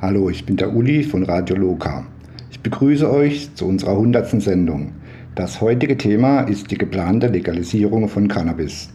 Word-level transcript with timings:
Hallo, 0.00 0.30
ich 0.30 0.46
bin 0.46 0.56
der 0.56 0.76
Uli 0.76 1.02
von 1.02 1.24
Radio 1.24 1.56
Loka. 1.56 2.06
Ich 2.52 2.60
begrüße 2.60 3.10
euch 3.10 3.52
zu 3.56 3.66
unserer 3.66 3.90
100. 3.90 4.40
Sendung. 4.40 4.92
Das 5.34 5.60
heutige 5.60 5.96
Thema 5.96 6.42
ist 6.42 6.70
die 6.70 6.78
geplante 6.78 7.26
Legalisierung 7.26 8.08
von 8.08 8.28
Cannabis. 8.28 8.90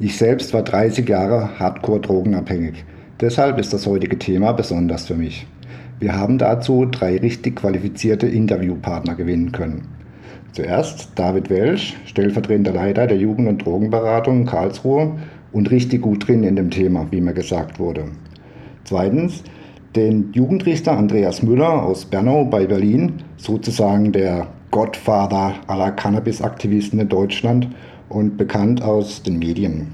Ich 0.00 0.16
selbst 0.16 0.52
war 0.52 0.64
30 0.64 1.08
Jahre 1.08 1.60
hardcore 1.60 2.00
drogenabhängig. 2.00 2.84
Deshalb 3.20 3.60
ist 3.60 3.72
das 3.72 3.86
heutige 3.86 4.18
Thema 4.18 4.50
besonders 4.50 5.06
für 5.06 5.14
mich. 5.14 5.46
Wir 6.00 6.16
haben 6.16 6.36
dazu 6.36 6.84
drei 6.84 7.16
richtig 7.18 7.54
qualifizierte 7.54 8.26
Interviewpartner 8.26 9.14
gewinnen 9.14 9.52
können. 9.52 9.86
Zuerst 10.50 11.12
David 11.14 11.48
Welsch, 11.48 11.94
stellvertretender 12.06 12.72
Leiter 12.72 13.06
der 13.06 13.18
Jugend- 13.18 13.46
und 13.46 13.64
Drogenberatung 13.64 14.46
Karlsruhe 14.46 15.16
und 15.52 15.70
richtig 15.70 16.02
gut 16.02 16.26
drin 16.26 16.42
in 16.42 16.56
dem 16.56 16.70
Thema, 16.70 17.06
wie 17.12 17.20
mir 17.20 17.34
gesagt 17.34 17.78
wurde. 17.78 18.06
Zweitens 18.82 19.44
den 19.96 20.32
Jugendrichter 20.32 20.96
Andreas 20.96 21.42
Müller 21.42 21.84
aus 21.84 22.04
Bernau 22.04 22.44
bei 22.44 22.66
Berlin, 22.66 23.22
sozusagen 23.36 24.10
der 24.10 24.48
Godfather 24.70 25.54
aller 25.68 25.92
Cannabis-Aktivisten 25.92 26.98
in 26.98 27.08
Deutschland 27.08 27.68
und 28.08 28.36
bekannt 28.36 28.82
aus 28.82 29.22
den 29.22 29.38
Medien. 29.38 29.92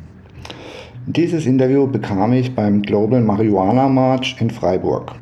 Dieses 1.06 1.44
Interview 1.44 1.86
bekam 1.86 2.32
ich 2.32 2.54
beim 2.54 2.82
Global 2.82 3.20
Marihuana 3.20 3.88
March 3.88 4.36
in 4.40 4.48
Freiburg. 4.48 5.12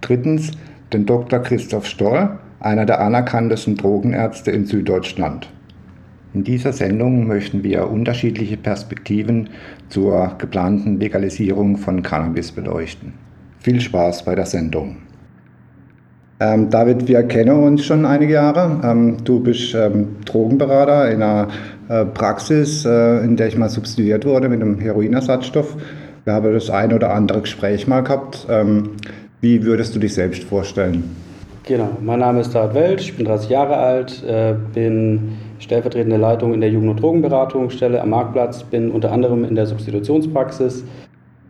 Drittens 0.00 0.52
den 0.92 1.06
Dr. 1.06 1.40
Christoph 1.40 1.86
Stoll, 1.86 2.38
einer 2.60 2.86
der 2.86 3.00
anerkanntesten 3.00 3.76
Drogenärzte 3.76 4.52
in 4.52 4.66
Süddeutschland. 4.66 5.48
In 6.34 6.44
dieser 6.44 6.72
Sendung 6.72 7.26
möchten 7.26 7.64
wir 7.64 7.90
unterschiedliche 7.90 8.56
Perspektiven 8.56 9.50
zur 9.88 10.36
geplanten 10.38 10.98
Legalisierung 11.00 11.76
von 11.76 12.02
Cannabis 12.02 12.52
beleuchten. 12.52 13.21
Viel 13.62 13.80
Spaß 13.80 14.24
bei 14.24 14.34
der 14.34 14.46
Sendung. 14.46 14.96
Ähm, 16.40 16.68
David, 16.68 17.06
wir 17.06 17.22
kennen 17.22 17.62
uns 17.62 17.84
schon 17.84 18.04
einige 18.04 18.32
Jahre. 18.32 18.80
Ähm, 18.82 19.18
du 19.22 19.38
bist 19.38 19.72
ähm, 19.76 20.16
Drogenberater 20.24 21.08
in 21.12 21.22
einer 21.22 21.46
äh, 21.88 22.04
Praxis, 22.04 22.84
äh, 22.84 23.18
in 23.24 23.36
der 23.36 23.46
ich 23.46 23.56
mal 23.56 23.68
substituiert 23.68 24.24
wurde 24.24 24.48
mit 24.48 24.60
einem 24.60 24.80
Heroinersatzstoff. 24.80 25.76
Wir 26.24 26.32
haben 26.32 26.52
das 26.52 26.70
ein 26.70 26.92
oder 26.92 27.14
andere 27.14 27.42
Gespräch 27.42 27.86
mal 27.86 28.00
gehabt. 28.00 28.48
Ähm, 28.50 28.96
wie 29.40 29.64
würdest 29.64 29.94
du 29.94 30.00
dich 30.00 30.14
selbst 30.14 30.42
vorstellen? 30.42 31.14
Genau, 31.64 31.90
mein 32.00 32.18
Name 32.18 32.40
ist 32.40 32.52
David 32.52 32.74
Welch, 32.74 33.02
ich 33.02 33.16
bin 33.16 33.26
30 33.26 33.48
Jahre 33.48 33.76
alt, 33.76 34.24
äh, 34.24 34.56
bin 34.74 35.36
stellvertretende 35.60 36.16
Leitung 36.16 36.52
in 36.52 36.60
der 36.60 36.70
Jugend- 36.70 36.90
und 36.90 37.00
Drogenberatungsstelle 37.00 38.02
am 38.02 38.10
Marktplatz, 38.10 38.64
bin 38.64 38.90
unter 38.90 39.12
anderem 39.12 39.44
in 39.44 39.54
der 39.54 39.66
Substitutionspraxis 39.66 40.82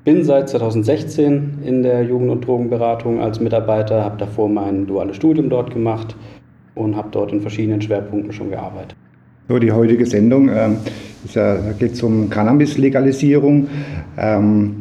bin 0.04 0.24
seit 0.24 0.48
2016 0.48 1.58
in 1.64 1.82
der 1.82 2.02
Jugend- 2.02 2.30
und 2.30 2.46
Drogenberatung 2.46 3.20
als 3.20 3.40
Mitarbeiter, 3.40 4.04
habe 4.04 4.16
davor 4.18 4.48
mein 4.48 4.86
duales 4.86 5.16
Studium 5.16 5.48
dort 5.48 5.72
gemacht 5.72 6.16
und 6.74 6.96
habe 6.96 7.08
dort 7.12 7.32
in 7.32 7.40
verschiedenen 7.40 7.80
Schwerpunkten 7.80 8.32
schon 8.32 8.50
gearbeitet. 8.50 8.96
So, 9.48 9.58
die 9.58 9.72
heutige 9.72 10.06
Sendung 10.06 10.48
ähm, 10.48 10.76
ja, 11.32 11.56
geht 11.78 12.02
um 12.02 12.30
Cannabis-Legalisierung. 12.30 13.68
Ähm, 14.16 14.76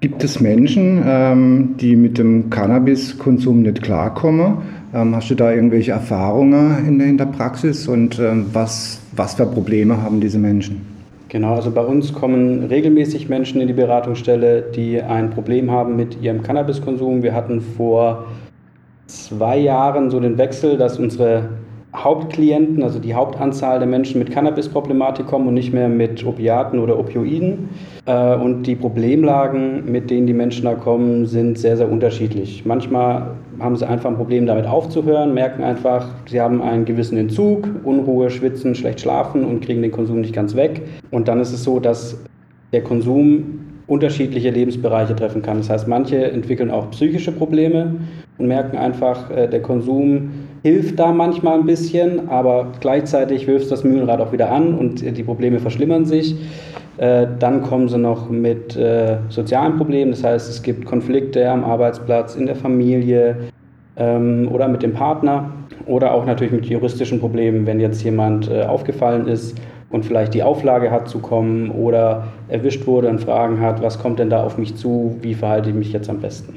gibt 0.00 0.22
es 0.24 0.40
Menschen, 0.40 1.02
ähm, 1.06 1.74
die 1.80 1.96
mit 1.96 2.18
dem 2.18 2.50
Cannabiskonsum 2.50 3.62
nicht 3.62 3.82
klarkommen? 3.82 4.58
Ähm, 4.92 5.14
hast 5.14 5.30
du 5.30 5.36
da 5.36 5.52
irgendwelche 5.52 5.92
Erfahrungen 5.92 6.86
in, 6.86 7.00
in 7.00 7.18
der 7.18 7.26
Praxis 7.26 7.86
und 7.88 8.18
ähm, 8.18 8.46
was, 8.52 9.00
was 9.14 9.34
für 9.34 9.46
Probleme 9.46 10.02
haben 10.02 10.20
diese 10.20 10.38
Menschen? 10.38 10.89
Genau, 11.30 11.54
also 11.54 11.70
bei 11.70 11.82
uns 11.82 12.12
kommen 12.12 12.64
regelmäßig 12.64 13.28
Menschen 13.28 13.60
in 13.60 13.68
die 13.68 13.72
Beratungsstelle, 13.72 14.62
die 14.62 15.00
ein 15.00 15.30
Problem 15.30 15.70
haben 15.70 15.94
mit 15.94 16.20
ihrem 16.20 16.42
Cannabiskonsum. 16.42 17.22
Wir 17.22 17.34
hatten 17.34 17.60
vor 17.60 18.24
zwei 19.06 19.56
Jahren 19.58 20.10
so 20.10 20.18
den 20.18 20.38
Wechsel, 20.38 20.76
dass 20.76 20.98
unsere 20.98 21.50
Hauptklienten, 21.94 22.84
also 22.84 23.00
die 23.00 23.14
Hauptanzahl 23.14 23.80
der 23.80 23.88
Menschen 23.88 24.20
mit 24.20 24.30
Cannabis-Problematik 24.30 25.26
kommen 25.26 25.48
und 25.48 25.54
nicht 25.54 25.72
mehr 25.72 25.88
mit 25.88 26.24
Opiaten 26.24 26.78
oder 26.78 26.98
Opioiden. 26.98 27.68
Äh, 28.06 28.36
und 28.36 28.62
die 28.62 28.76
Problemlagen, 28.76 29.90
mit 29.90 30.08
denen 30.08 30.26
die 30.26 30.32
Menschen 30.32 30.64
da 30.64 30.74
kommen, 30.74 31.26
sind 31.26 31.58
sehr, 31.58 31.76
sehr 31.76 31.90
unterschiedlich. 31.90 32.64
Manchmal 32.64 33.32
haben 33.58 33.76
sie 33.76 33.88
einfach 33.88 34.08
ein 34.08 34.16
Problem 34.16 34.46
damit 34.46 34.66
aufzuhören, 34.66 35.34
merken 35.34 35.64
einfach, 35.64 36.06
sie 36.26 36.40
haben 36.40 36.62
einen 36.62 36.84
gewissen 36.84 37.18
Entzug, 37.18 37.68
Unruhe, 37.82 38.30
Schwitzen, 38.30 38.74
schlecht 38.76 39.00
schlafen 39.00 39.44
und 39.44 39.60
kriegen 39.60 39.82
den 39.82 39.90
Konsum 39.90 40.20
nicht 40.20 40.34
ganz 40.34 40.54
weg. 40.54 40.82
Und 41.10 41.26
dann 41.26 41.40
ist 41.40 41.52
es 41.52 41.64
so, 41.64 41.80
dass 41.80 42.22
der 42.72 42.82
Konsum 42.82 43.60
unterschiedliche 43.88 44.50
Lebensbereiche 44.50 45.16
treffen 45.16 45.42
kann. 45.42 45.58
Das 45.58 45.68
heißt, 45.68 45.88
manche 45.88 46.30
entwickeln 46.30 46.70
auch 46.70 46.90
psychische 46.92 47.32
Probleme 47.32 47.96
und 48.38 48.46
merken 48.46 48.78
einfach, 48.78 49.28
äh, 49.30 49.48
der 49.48 49.60
Konsum 49.60 50.30
hilft 50.62 50.98
da 50.98 51.12
manchmal 51.12 51.58
ein 51.58 51.66
bisschen, 51.66 52.28
aber 52.28 52.72
gleichzeitig 52.80 53.46
wirft 53.46 53.70
das 53.70 53.84
Mühlenrad 53.84 54.20
auch 54.20 54.32
wieder 54.32 54.50
an 54.50 54.74
und 54.74 55.00
die 55.00 55.22
Probleme 55.22 55.58
verschlimmern 55.58 56.04
sich. 56.04 56.36
Äh, 56.98 57.26
dann 57.38 57.62
kommen 57.62 57.88
sie 57.88 57.98
noch 57.98 58.28
mit 58.28 58.76
äh, 58.76 59.16
sozialen 59.30 59.76
Problemen, 59.76 60.10
das 60.10 60.22
heißt, 60.22 60.50
es 60.50 60.62
gibt 60.62 60.84
Konflikte 60.84 61.48
am 61.48 61.64
Arbeitsplatz, 61.64 62.34
in 62.34 62.44
der 62.44 62.56
Familie 62.56 63.36
ähm, 63.96 64.48
oder 64.52 64.68
mit 64.68 64.82
dem 64.82 64.92
Partner 64.92 65.50
oder 65.86 66.12
auch 66.12 66.26
natürlich 66.26 66.52
mit 66.52 66.66
juristischen 66.66 67.18
Problemen, 67.18 67.64
wenn 67.66 67.80
jetzt 67.80 68.02
jemand 68.02 68.50
äh, 68.50 68.64
aufgefallen 68.64 69.28
ist 69.28 69.56
und 69.90 70.04
vielleicht 70.04 70.34
die 70.34 70.42
Auflage 70.42 70.90
hat 70.90 71.08
zu 71.08 71.20
kommen 71.20 71.70
oder 71.70 72.28
erwischt 72.48 72.86
wurde 72.86 73.08
und 73.08 73.20
Fragen 73.20 73.60
hat, 73.60 73.82
was 73.82 73.98
kommt 73.98 74.18
denn 74.18 74.28
da 74.28 74.44
auf 74.44 74.58
mich 74.58 74.76
zu, 74.76 75.16
wie 75.22 75.34
verhalte 75.34 75.70
ich 75.70 75.74
mich 75.74 75.92
jetzt 75.92 76.10
am 76.10 76.20
besten. 76.20 76.54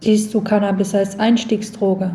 Siehst 0.00 0.32
du 0.34 0.40
Cannabis 0.40 0.94
als 0.94 1.18
Einstiegsdroge? 1.18 2.12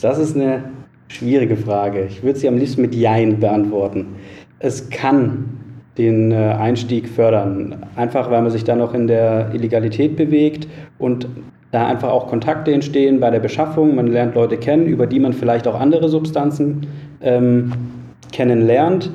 Das 0.00 0.18
ist 0.18 0.36
eine 0.36 0.64
schwierige 1.08 1.56
Frage. 1.56 2.04
Ich 2.04 2.22
würde 2.22 2.38
sie 2.38 2.48
am 2.48 2.58
liebsten 2.58 2.82
mit 2.82 2.94
Jein 2.94 3.40
beantworten. 3.40 4.16
Es 4.58 4.90
kann 4.90 5.46
den 5.96 6.32
äh, 6.32 6.56
Einstieg 6.58 7.08
fördern, 7.08 7.86
einfach 7.96 8.30
weil 8.30 8.42
man 8.42 8.50
sich 8.50 8.64
da 8.64 8.76
noch 8.76 8.92
in 8.92 9.06
der 9.06 9.50
Illegalität 9.54 10.16
bewegt 10.16 10.68
und 10.98 11.26
da 11.70 11.86
einfach 11.86 12.10
auch 12.10 12.26
Kontakte 12.28 12.72
entstehen 12.72 13.20
bei 13.20 13.30
der 13.30 13.40
Beschaffung. 13.40 13.94
Man 13.94 14.06
lernt 14.08 14.34
Leute 14.34 14.56
kennen, 14.56 14.86
über 14.86 15.06
die 15.06 15.20
man 15.20 15.32
vielleicht 15.32 15.66
auch 15.66 15.78
andere 15.78 16.08
Substanzen 16.08 16.86
ähm, 17.22 17.72
kennenlernt. 18.32 19.10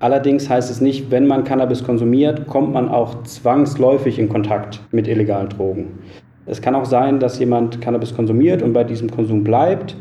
Allerdings 0.00 0.48
heißt 0.48 0.70
es 0.70 0.80
nicht, 0.80 1.10
wenn 1.10 1.26
man 1.26 1.44
Cannabis 1.44 1.82
konsumiert, 1.82 2.46
kommt 2.46 2.72
man 2.72 2.88
auch 2.88 3.22
zwangsläufig 3.24 4.18
in 4.18 4.28
Kontakt 4.28 4.80
mit 4.92 5.08
illegalen 5.08 5.48
Drogen. 5.48 5.98
Es 6.46 6.62
kann 6.62 6.74
auch 6.74 6.84
sein, 6.84 7.20
dass 7.20 7.38
jemand 7.38 7.80
Cannabis 7.80 8.14
konsumiert 8.14 8.62
und 8.62 8.72
bei 8.72 8.84
diesem 8.84 9.10
Konsum 9.10 9.44
bleibt. 9.44 9.96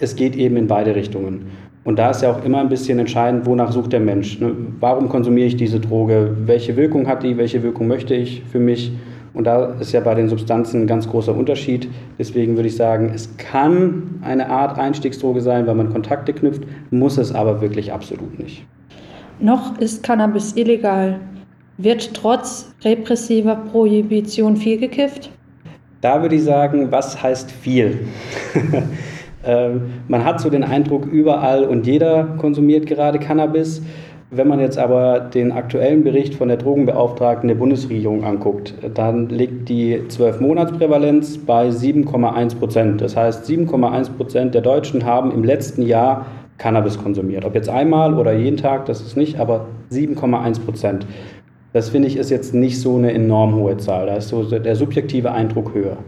Es 0.00 0.16
geht 0.16 0.36
eben 0.36 0.56
in 0.56 0.66
beide 0.66 0.94
Richtungen. 0.94 1.46
Und 1.84 2.00
da 2.00 2.10
ist 2.10 2.22
ja 2.22 2.32
auch 2.32 2.44
immer 2.44 2.58
ein 2.58 2.68
bisschen 2.68 2.98
entscheidend, 2.98 3.46
wonach 3.46 3.70
sucht 3.70 3.92
der 3.92 4.00
Mensch. 4.00 4.40
Ne? 4.40 4.52
Warum 4.80 5.08
konsumiere 5.08 5.46
ich 5.46 5.56
diese 5.56 5.78
Droge? 5.78 6.36
Welche 6.44 6.76
Wirkung 6.76 7.06
hat 7.06 7.22
die? 7.22 7.36
Welche 7.36 7.62
Wirkung 7.62 7.86
möchte 7.86 8.14
ich 8.14 8.42
für 8.50 8.58
mich? 8.58 8.92
Und 9.34 9.44
da 9.44 9.66
ist 9.78 9.92
ja 9.92 10.00
bei 10.00 10.14
den 10.14 10.28
Substanzen 10.28 10.82
ein 10.82 10.86
ganz 10.86 11.08
großer 11.08 11.32
Unterschied. 11.32 11.88
Deswegen 12.18 12.56
würde 12.56 12.68
ich 12.68 12.76
sagen, 12.76 13.12
es 13.14 13.36
kann 13.36 14.18
eine 14.22 14.48
Art 14.48 14.78
Einstiegsdroge 14.78 15.40
sein, 15.42 15.66
weil 15.66 15.74
man 15.74 15.92
Kontakte 15.92 16.32
knüpft, 16.32 16.64
muss 16.90 17.18
es 17.18 17.32
aber 17.32 17.60
wirklich 17.60 17.92
absolut 17.92 18.38
nicht. 18.38 18.66
Noch 19.38 19.78
ist 19.78 20.02
Cannabis 20.02 20.56
illegal. 20.56 21.20
Wird 21.78 22.14
trotz 22.14 22.74
repressiver 22.82 23.56
Prohibition 23.56 24.56
viel 24.56 24.78
gekifft? 24.78 25.30
Da 26.00 26.22
würde 26.22 26.34
ich 26.34 26.44
sagen, 26.44 26.90
was 26.90 27.22
heißt 27.22 27.50
viel? 27.50 28.08
ähm, 29.46 29.92
man 30.08 30.24
hat 30.24 30.40
so 30.40 30.50
den 30.50 30.64
Eindruck, 30.64 31.06
überall 31.06 31.64
und 31.64 31.86
jeder 31.86 32.24
konsumiert 32.38 32.86
gerade 32.86 33.18
Cannabis. 33.18 33.82
Wenn 34.30 34.48
man 34.48 34.58
jetzt 34.58 34.76
aber 34.76 35.20
den 35.20 35.52
aktuellen 35.52 36.02
Bericht 36.02 36.34
von 36.34 36.48
der 36.48 36.56
Drogenbeauftragten 36.56 37.46
der 37.46 37.54
Bundesregierung 37.54 38.24
anguckt, 38.24 38.74
dann 38.94 39.28
liegt 39.28 39.68
die 39.68 39.98
12-Monats-Prävalenz 39.98 41.38
bei 41.38 41.68
7,1 41.68 42.56
Prozent. 42.56 43.00
Das 43.00 43.16
heißt, 43.16 43.48
7,1 43.48 44.10
Prozent 44.16 44.54
der 44.54 44.62
Deutschen 44.62 45.04
haben 45.04 45.30
im 45.30 45.44
letzten 45.44 45.82
Jahr 45.82 46.26
Cannabis 46.58 46.98
konsumiert. 46.98 47.44
Ob 47.44 47.54
jetzt 47.54 47.68
einmal 47.68 48.14
oder 48.14 48.32
jeden 48.32 48.56
Tag, 48.56 48.86
das 48.86 49.00
ist 49.00 49.16
nicht, 49.16 49.38
aber 49.38 49.66
7,1 49.92 50.60
Prozent. 50.60 51.06
Das 51.72 51.90
finde 51.90 52.08
ich 52.08 52.16
ist 52.16 52.30
jetzt 52.30 52.52
nicht 52.52 52.80
so 52.80 52.96
eine 52.96 53.12
enorm 53.12 53.54
hohe 53.54 53.76
Zahl. 53.76 54.06
Da 54.06 54.16
ist 54.16 54.30
so 54.30 54.42
der 54.42 54.74
subjektive 54.74 55.30
Eindruck 55.30 55.72
höher. 55.74 55.98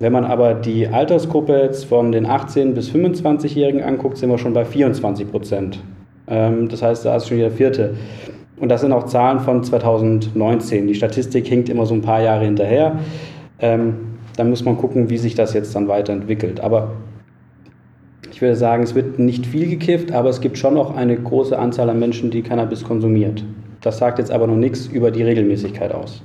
Wenn 0.00 0.14
man 0.14 0.24
aber 0.24 0.54
die 0.54 0.88
Altersgruppe 0.88 1.60
jetzt 1.60 1.84
von 1.84 2.10
den 2.10 2.26
18- 2.26 2.72
bis 2.72 2.90
25-Jährigen 2.90 3.82
anguckt, 3.82 4.16
sind 4.16 4.30
wir 4.30 4.38
schon 4.38 4.54
bei 4.54 4.64
24 4.64 5.30
Prozent. 5.30 5.78
Ähm, 6.26 6.70
das 6.70 6.80
heißt, 6.80 7.04
da 7.04 7.16
ist 7.16 7.28
schon 7.28 7.36
wieder 7.36 7.50
vierte. 7.50 7.96
Und 8.58 8.70
das 8.70 8.80
sind 8.80 8.92
auch 8.92 9.04
Zahlen 9.04 9.40
von 9.40 9.62
2019. 9.62 10.86
Die 10.86 10.94
Statistik 10.94 11.46
hinkt 11.46 11.68
immer 11.68 11.84
so 11.84 11.92
ein 11.92 12.00
paar 12.00 12.22
Jahre 12.22 12.46
hinterher. 12.46 12.98
Ähm, 13.58 13.96
dann 14.36 14.48
muss 14.48 14.64
man 14.64 14.78
gucken, 14.78 15.10
wie 15.10 15.18
sich 15.18 15.34
das 15.34 15.52
jetzt 15.52 15.76
dann 15.76 15.86
weiterentwickelt. 15.86 16.60
Aber 16.60 16.92
ich 18.32 18.40
würde 18.40 18.56
sagen, 18.56 18.82
es 18.82 18.94
wird 18.94 19.18
nicht 19.18 19.44
viel 19.44 19.68
gekifft, 19.68 20.12
aber 20.12 20.30
es 20.30 20.40
gibt 20.40 20.56
schon 20.56 20.74
noch 20.74 20.96
eine 20.96 21.14
große 21.14 21.58
Anzahl 21.58 21.90
an 21.90 21.98
Menschen, 21.98 22.30
die 22.30 22.40
Cannabis 22.40 22.84
konsumiert. 22.84 23.44
Das 23.82 23.98
sagt 23.98 24.18
jetzt 24.18 24.30
aber 24.30 24.46
noch 24.46 24.56
nichts 24.56 24.86
über 24.86 25.10
die 25.10 25.24
Regelmäßigkeit 25.24 25.92
aus. 25.92 26.22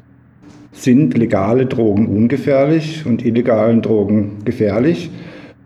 Sind 0.76 1.18
legale 1.18 1.66
Drogen 1.66 2.06
ungefährlich 2.08 3.06
und 3.06 3.26
illegalen 3.26 3.82
Drogen 3.82 4.40
gefährlich? 4.44 5.10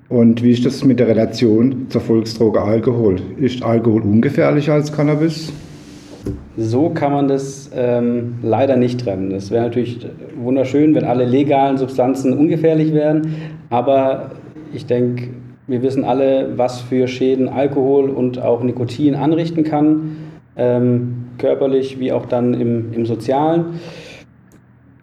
Und 0.07 0.43
wie 0.43 0.51
ist 0.51 0.65
das 0.65 0.85
mit 0.85 0.99
der 0.99 1.07
Relation 1.07 1.87
zur 1.89 2.01
Volksdroge 2.01 2.61
Alkohol? 2.61 3.17
Ist 3.37 3.63
Alkohol 3.63 4.03
ungefährlicher 4.03 4.73
als 4.73 4.93
Cannabis? 4.93 5.51
So 6.57 6.89
kann 6.89 7.11
man 7.11 7.27
das 7.27 7.71
ähm, 7.75 8.35
leider 8.43 8.75
nicht 8.75 9.01
trennen. 9.01 9.31
Es 9.31 9.49
wäre 9.49 9.63
natürlich 9.63 10.05
wunderschön, 10.35 10.93
wenn 10.93 11.05
alle 11.05 11.25
legalen 11.25 11.77
Substanzen 11.77 12.37
ungefährlich 12.37 12.93
wären, 12.93 13.33
aber 13.71 14.31
ich 14.73 14.85
denke, 14.85 15.29
wir 15.65 15.81
wissen 15.81 16.03
alle, 16.03 16.57
was 16.57 16.81
für 16.81 17.07
Schäden 17.07 17.49
Alkohol 17.49 18.09
und 18.09 18.39
auch 18.39 18.63
Nikotin 18.63 19.15
anrichten 19.15 19.63
kann, 19.63 20.17
ähm, 20.55 21.25
körperlich 21.37 21.99
wie 21.99 22.11
auch 22.11 22.27
dann 22.27 22.53
im, 22.53 22.93
im 22.93 23.05
Sozialen. 23.05 23.79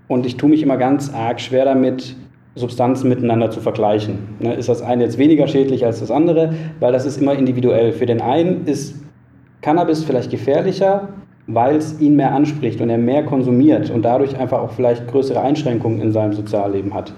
Und 0.08 0.26
ich 0.26 0.36
tue 0.36 0.50
mich 0.50 0.62
immer 0.62 0.76
ganz 0.76 1.12
arg 1.12 1.40
schwer 1.40 1.64
damit, 1.64 2.16
Substanzen 2.54 3.08
miteinander 3.08 3.50
zu 3.50 3.60
vergleichen. 3.60 4.18
Ne, 4.40 4.54
ist 4.54 4.68
das 4.68 4.82
eine 4.82 5.04
jetzt 5.04 5.18
weniger 5.18 5.46
schädlich 5.46 5.84
als 5.84 6.00
das 6.00 6.10
andere? 6.10 6.54
Weil 6.80 6.92
das 6.92 7.04
ist 7.04 7.20
immer 7.20 7.34
individuell. 7.34 7.92
Für 7.92 8.06
den 8.06 8.22
einen 8.22 8.64
ist 8.66 8.96
Cannabis 9.60 10.04
vielleicht 10.04 10.30
gefährlicher, 10.30 11.08
weil 11.46 11.76
es 11.76 12.00
ihn 12.00 12.16
mehr 12.16 12.32
anspricht 12.32 12.80
und 12.80 12.88
er 12.88 12.98
mehr 12.98 13.24
konsumiert 13.24 13.90
und 13.90 14.02
dadurch 14.02 14.38
einfach 14.38 14.60
auch 14.60 14.70
vielleicht 14.70 15.06
größere 15.06 15.40
Einschränkungen 15.40 16.00
in 16.00 16.12
seinem 16.12 16.32
Sozialleben 16.32 16.94
hat. 16.94 17.12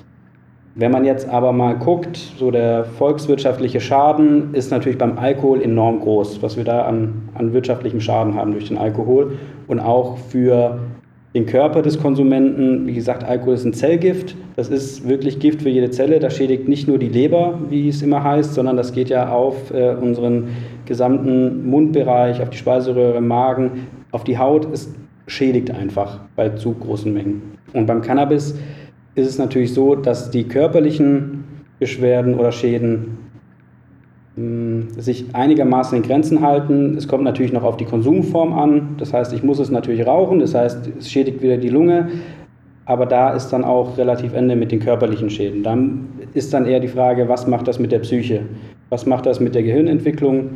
Wenn 0.74 0.92
man 0.92 1.04
jetzt 1.04 1.28
aber 1.28 1.52
mal 1.52 1.76
guckt, 1.76 2.16
so 2.16 2.50
der 2.50 2.84
volkswirtschaftliche 2.84 3.80
Schaden 3.80 4.54
ist 4.54 4.70
natürlich 4.70 4.98
beim 4.98 5.18
Alkohol 5.18 5.60
enorm 5.62 6.00
groß, 6.00 6.40
was 6.42 6.56
wir 6.56 6.64
da 6.64 6.82
an, 6.82 7.30
an 7.34 7.52
wirtschaftlichem 7.52 8.00
Schaden 8.00 8.34
haben 8.34 8.52
durch 8.52 8.68
den 8.68 8.78
Alkohol 8.78 9.38
und 9.66 9.80
auch 9.80 10.18
für 10.18 10.78
den 11.38 11.46
Körper 11.46 11.82
des 11.82 12.00
Konsumenten. 12.00 12.86
Wie 12.88 12.94
gesagt, 12.94 13.22
Alkohol 13.22 13.54
ist 13.54 13.64
ein 13.64 13.72
Zellgift. 13.72 14.34
Das 14.56 14.68
ist 14.68 15.08
wirklich 15.08 15.38
Gift 15.38 15.62
für 15.62 15.68
jede 15.68 15.90
Zelle. 15.90 16.18
Das 16.18 16.36
schädigt 16.36 16.68
nicht 16.68 16.88
nur 16.88 16.98
die 16.98 17.08
Leber, 17.08 17.60
wie 17.70 17.88
es 17.88 18.02
immer 18.02 18.24
heißt, 18.24 18.54
sondern 18.54 18.76
das 18.76 18.92
geht 18.92 19.08
ja 19.08 19.30
auf 19.30 19.72
äh, 19.72 19.94
unseren 19.94 20.48
gesamten 20.84 21.70
Mundbereich, 21.70 22.42
auf 22.42 22.50
die 22.50 22.56
Speiseröhre, 22.56 23.20
Magen, 23.20 23.86
auf 24.10 24.24
die 24.24 24.36
Haut. 24.36 24.66
Es 24.72 24.92
schädigt 25.28 25.70
einfach 25.70 26.18
bei 26.34 26.48
zu 26.48 26.72
großen 26.72 27.12
Mengen. 27.12 27.42
Und 27.72 27.86
beim 27.86 28.02
Cannabis 28.02 28.56
ist 29.14 29.28
es 29.28 29.38
natürlich 29.38 29.72
so, 29.72 29.94
dass 29.94 30.30
die 30.30 30.42
körperlichen 30.42 31.44
Beschwerden 31.78 32.34
oder 32.34 32.50
Schäden 32.50 33.17
sich 34.96 35.26
einigermaßen 35.34 35.96
in 35.96 36.02
Grenzen 36.02 36.42
halten. 36.42 36.96
Es 36.96 37.08
kommt 37.08 37.24
natürlich 37.24 37.52
noch 37.52 37.62
auf 37.62 37.76
die 37.76 37.84
Konsumform 37.84 38.52
an. 38.52 38.96
Das 38.98 39.12
heißt, 39.12 39.32
ich 39.32 39.42
muss 39.42 39.58
es 39.58 39.70
natürlich 39.70 40.06
rauchen. 40.06 40.40
Das 40.40 40.54
heißt, 40.54 40.90
es 40.98 41.10
schädigt 41.10 41.42
wieder 41.42 41.56
die 41.56 41.68
Lunge. 41.68 42.08
Aber 42.84 43.04
da 43.04 43.34
ist 43.34 43.50
dann 43.50 43.64
auch 43.64 43.98
relativ 43.98 44.32
Ende 44.32 44.56
mit 44.56 44.72
den 44.72 44.80
körperlichen 44.80 45.28
Schäden. 45.28 45.62
Dann 45.62 46.06
ist 46.34 46.54
dann 46.54 46.66
eher 46.66 46.80
die 46.80 46.88
Frage, 46.88 47.28
was 47.28 47.46
macht 47.46 47.68
das 47.68 47.78
mit 47.78 47.92
der 47.92 47.98
Psyche? 47.98 48.40
Was 48.88 49.04
macht 49.04 49.26
das 49.26 49.40
mit 49.40 49.54
der 49.54 49.62
Gehirnentwicklung? 49.62 50.50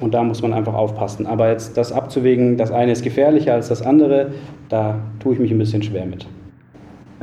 Und 0.00 0.14
da 0.14 0.24
muss 0.24 0.42
man 0.42 0.52
einfach 0.52 0.74
aufpassen. 0.74 1.26
Aber 1.26 1.50
jetzt 1.50 1.76
das 1.76 1.92
abzuwägen, 1.92 2.56
das 2.56 2.72
eine 2.72 2.92
ist 2.92 3.04
gefährlicher 3.04 3.54
als 3.54 3.68
das 3.68 3.82
andere, 3.82 4.32
da 4.68 4.98
tue 5.20 5.34
ich 5.34 5.38
mich 5.38 5.50
ein 5.52 5.58
bisschen 5.58 5.82
schwer 5.82 6.06
mit. 6.06 6.26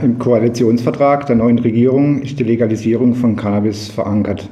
Im 0.02 0.20
Koalitionsvertrag 0.20 1.26
der 1.26 1.38
neuen 1.38 1.58
Regierung 1.58 2.22
ist 2.22 2.40
die 2.40 2.44
Legalisierung 2.44 3.16
von 3.16 3.36
Cannabis 3.36 3.90
verankert. 3.90 4.48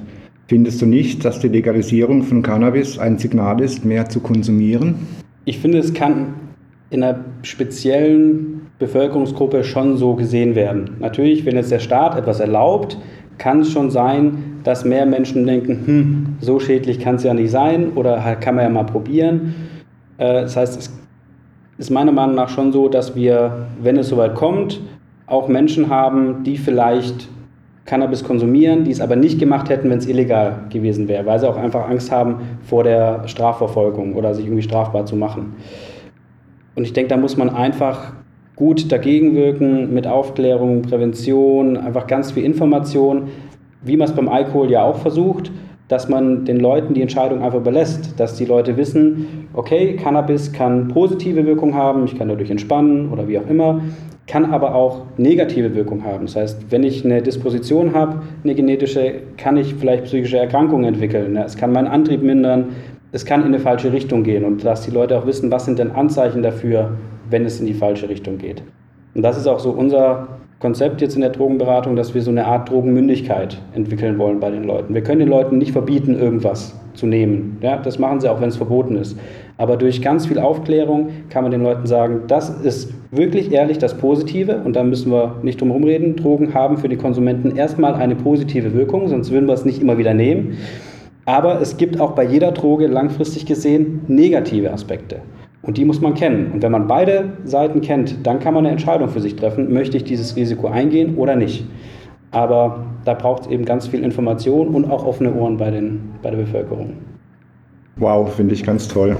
Findest 0.47 0.81
du 0.81 0.85
nicht, 0.85 1.25
dass 1.25 1.39
die 1.39 1.47
Legalisierung 1.47 2.21
von 2.21 2.43
Cannabis 2.43 2.99
ein 2.99 3.17
Signal 3.17 3.61
ist, 3.61 3.83
mehr 3.83 4.07
zu 4.09 4.19
konsumieren? 4.19 4.95
Ich 5.45 5.57
finde, 5.57 5.79
es 5.79 5.93
kann 5.93 6.35
in 6.91 7.03
einer 7.03 7.19
speziellen 7.41 8.61
Bevölkerungsgruppe 8.77 9.63
schon 9.63 9.97
so 9.97 10.13
gesehen 10.13 10.53
werden. 10.53 10.97
Natürlich, 10.99 11.45
wenn 11.45 11.55
jetzt 11.55 11.71
der 11.71 11.79
Staat 11.79 12.15
etwas 12.15 12.39
erlaubt, 12.39 12.97
kann 13.39 13.61
es 13.61 13.71
schon 13.71 13.89
sein, 13.89 14.59
dass 14.63 14.85
mehr 14.85 15.05
Menschen 15.05 15.45
denken, 15.47 15.81
hm, 15.85 16.25
so 16.41 16.59
schädlich 16.59 16.99
kann 16.99 17.15
es 17.15 17.23
ja 17.23 17.33
nicht 17.33 17.51
sein 17.51 17.91
oder 17.95 18.19
kann 18.39 18.55
man 18.55 18.65
ja 18.65 18.69
mal 18.69 18.83
probieren. 18.83 19.55
Äh, 20.17 20.41
das 20.41 20.55
heißt, 20.55 20.77
es 20.79 20.91
ist 21.77 21.89
meiner 21.89 22.11
Meinung 22.11 22.35
nach 22.35 22.49
schon 22.49 22.71
so, 22.71 22.87
dass 22.87 23.15
wir, 23.15 23.67
wenn 23.81 23.97
es 23.97 24.09
soweit 24.09 24.35
kommt, 24.35 24.79
auch 25.27 25.47
Menschen 25.47 25.89
haben, 25.89 26.43
die 26.43 26.57
vielleicht 26.57 27.29
Cannabis 27.85 28.23
konsumieren, 28.23 28.83
die 28.83 28.91
es 28.91 28.99
aber 28.99 29.15
nicht 29.15 29.39
gemacht 29.39 29.69
hätten, 29.69 29.89
wenn 29.89 29.99
es 29.99 30.07
illegal 30.07 30.65
gewesen 30.69 31.07
wäre, 31.07 31.25
weil 31.25 31.39
sie 31.39 31.47
auch 31.47 31.57
einfach 31.57 31.87
Angst 31.87 32.11
haben 32.11 32.37
vor 32.63 32.83
der 32.83 33.27
Strafverfolgung 33.27 34.15
oder 34.15 34.33
sich 34.33 34.45
irgendwie 34.45 34.63
strafbar 34.63 35.05
zu 35.05 35.15
machen. 35.15 35.53
Und 36.75 36.83
ich 36.83 36.93
denke, 36.93 37.09
da 37.09 37.17
muss 37.17 37.37
man 37.37 37.49
einfach 37.49 38.13
gut 38.55 38.91
dagegen 38.91 39.35
wirken 39.35 39.93
mit 39.93 40.07
Aufklärung, 40.07 40.81
Prävention, 40.81 41.77
einfach 41.77 42.07
ganz 42.07 42.31
viel 42.31 42.43
Information, 42.43 43.29
wie 43.83 43.97
man 43.97 44.07
es 44.07 44.15
beim 44.15 44.29
Alkohol 44.29 44.71
ja 44.71 44.83
auch 44.83 44.97
versucht, 44.97 45.51
dass 45.87 46.09
man 46.09 46.45
den 46.45 46.59
Leuten 46.59 46.95
die 46.95 47.01
Entscheidung 47.01 47.43
einfach 47.43 47.59
überlässt, 47.59 48.19
dass 48.19 48.35
die 48.35 48.45
Leute 48.45 48.77
wissen, 48.77 49.47
okay, 49.53 49.95
Cannabis 49.95 50.51
kann 50.51 50.87
positive 50.87 51.45
Wirkung 51.45 51.75
haben, 51.75 52.05
ich 52.05 52.17
kann 52.17 52.29
dadurch 52.29 52.49
entspannen 52.49 53.11
oder 53.11 53.27
wie 53.27 53.37
auch 53.37 53.47
immer, 53.47 53.81
kann 54.27 54.45
aber 54.45 54.73
auch 54.73 55.03
negative 55.17 55.75
Wirkung 55.75 56.03
haben. 56.03 56.25
Das 56.25 56.35
heißt, 56.35 56.71
wenn 56.71 56.83
ich 56.83 57.05
eine 57.05 57.21
Disposition 57.21 57.93
habe, 57.93 58.23
eine 58.43 58.55
genetische, 58.55 59.21
kann 59.37 59.57
ich 59.57 59.75
vielleicht 59.75 60.05
psychische 60.05 60.37
Erkrankungen 60.37 60.85
entwickeln. 60.85 61.37
Es 61.37 61.55
kann 61.55 61.71
meinen 61.71 61.87
Antrieb 61.87 62.23
mindern, 62.23 62.69
es 63.11 63.25
kann 63.25 63.41
in 63.41 63.47
eine 63.47 63.59
falsche 63.59 63.93
Richtung 63.93 64.23
gehen 64.23 64.43
und 64.43 64.65
dass 64.65 64.81
die 64.81 64.91
Leute 64.91 65.17
auch 65.17 65.25
wissen, 65.25 65.51
was 65.51 65.65
sind 65.65 65.79
denn 65.79 65.91
Anzeichen 65.91 66.41
dafür, 66.41 66.97
wenn 67.29 67.45
es 67.45 67.59
in 67.59 67.65
die 67.65 67.73
falsche 67.73 68.09
Richtung 68.09 68.37
geht. 68.37 68.63
Und 69.13 69.21
das 69.21 69.37
ist 69.37 69.47
auch 69.47 69.59
so 69.59 69.71
unser 69.71 70.27
Konzept 70.59 71.01
jetzt 71.01 71.15
in 71.15 71.21
der 71.21 71.29
Drogenberatung, 71.29 71.95
dass 71.95 72.13
wir 72.15 72.21
so 72.21 72.31
eine 72.31 72.45
Art 72.45 72.69
Drogenmündigkeit 72.69 73.61
entwickeln 73.73 74.17
wollen 74.17 74.39
bei 74.39 74.49
den 74.49 74.63
Leuten. 74.63 74.93
Wir 74.93 75.03
können 75.03 75.19
den 75.19 75.29
Leuten 75.29 75.57
nicht 75.57 75.71
verbieten, 75.71 76.17
irgendwas 76.17 76.77
zu 76.93 77.05
nehmen. 77.05 77.57
Ja, 77.61 77.77
das 77.77 77.99
machen 77.99 78.19
sie 78.19 78.29
auch, 78.29 78.41
wenn 78.41 78.49
es 78.49 78.57
verboten 78.57 78.95
ist. 78.95 79.17
Aber 79.57 79.77
durch 79.77 80.01
ganz 80.01 80.25
viel 80.25 80.37
Aufklärung 80.37 81.09
kann 81.29 81.43
man 81.43 81.51
den 81.51 81.63
Leuten 81.63 81.87
sagen, 81.87 82.23
das 82.27 82.49
ist 82.49 82.93
wirklich 83.11 83.51
ehrlich 83.51 83.77
das 83.77 83.97
Positive 83.97 84.61
und 84.65 84.75
da 84.75 84.83
müssen 84.83 85.11
wir 85.11 85.37
nicht 85.43 85.61
drum 85.61 85.71
reden. 85.83 86.17
Drogen 86.17 86.53
haben 86.53 86.77
für 86.77 86.89
die 86.89 86.97
Konsumenten 86.97 87.55
erstmal 87.55 87.95
eine 87.95 88.15
positive 88.15 88.73
Wirkung, 88.73 89.07
sonst 89.07 89.31
würden 89.31 89.47
wir 89.47 89.53
es 89.53 89.63
nicht 89.63 89.81
immer 89.81 89.97
wieder 89.97 90.13
nehmen. 90.13 90.57
Aber 91.25 91.61
es 91.61 91.77
gibt 91.77 91.99
auch 91.99 92.11
bei 92.11 92.23
jeder 92.23 92.51
Droge 92.51 92.87
langfristig 92.87 93.45
gesehen 93.45 94.01
negative 94.07 94.71
Aspekte. 94.71 95.21
Und 95.61 95.77
die 95.77 95.85
muss 95.85 95.99
man 95.99 96.13
kennen. 96.13 96.51
Und 96.51 96.61
wenn 96.61 96.71
man 96.71 96.87
beide 96.87 97.31
Seiten 97.43 97.81
kennt, 97.81 98.27
dann 98.27 98.39
kann 98.39 98.53
man 98.53 98.65
eine 98.65 98.73
Entscheidung 98.73 99.09
für 99.09 99.21
sich 99.21 99.35
treffen, 99.35 99.73
möchte 99.73 99.97
ich 99.97 100.03
dieses 100.03 100.35
Risiko 100.35 100.67
eingehen 100.67 101.15
oder 101.15 101.35
nicht. 101.35 101.65
Aber 102.29 102.85
da 103.05 103.13
braucht 103.13 103.43
es 103.43 103.47
eben 103.47 103.65
ganz 103.65 103.87
viel 103.87 104.03
Information 104.03 104.67
und 104.67 104.91
auch 104.91 105.05
offene 105.05 105.33
Ohren 105.33 105.57
bei, 105.57 105.71
den, 105.71 106.11
bei 106.21 106.29
der 106.29 106.37
Bevölkerung. 106.37 106.93
Wow, 107.97 108.33
finde 108.33 108.53
ich 108.53 108.63
ganz 108.63 108.87
toll. 108.89 109.15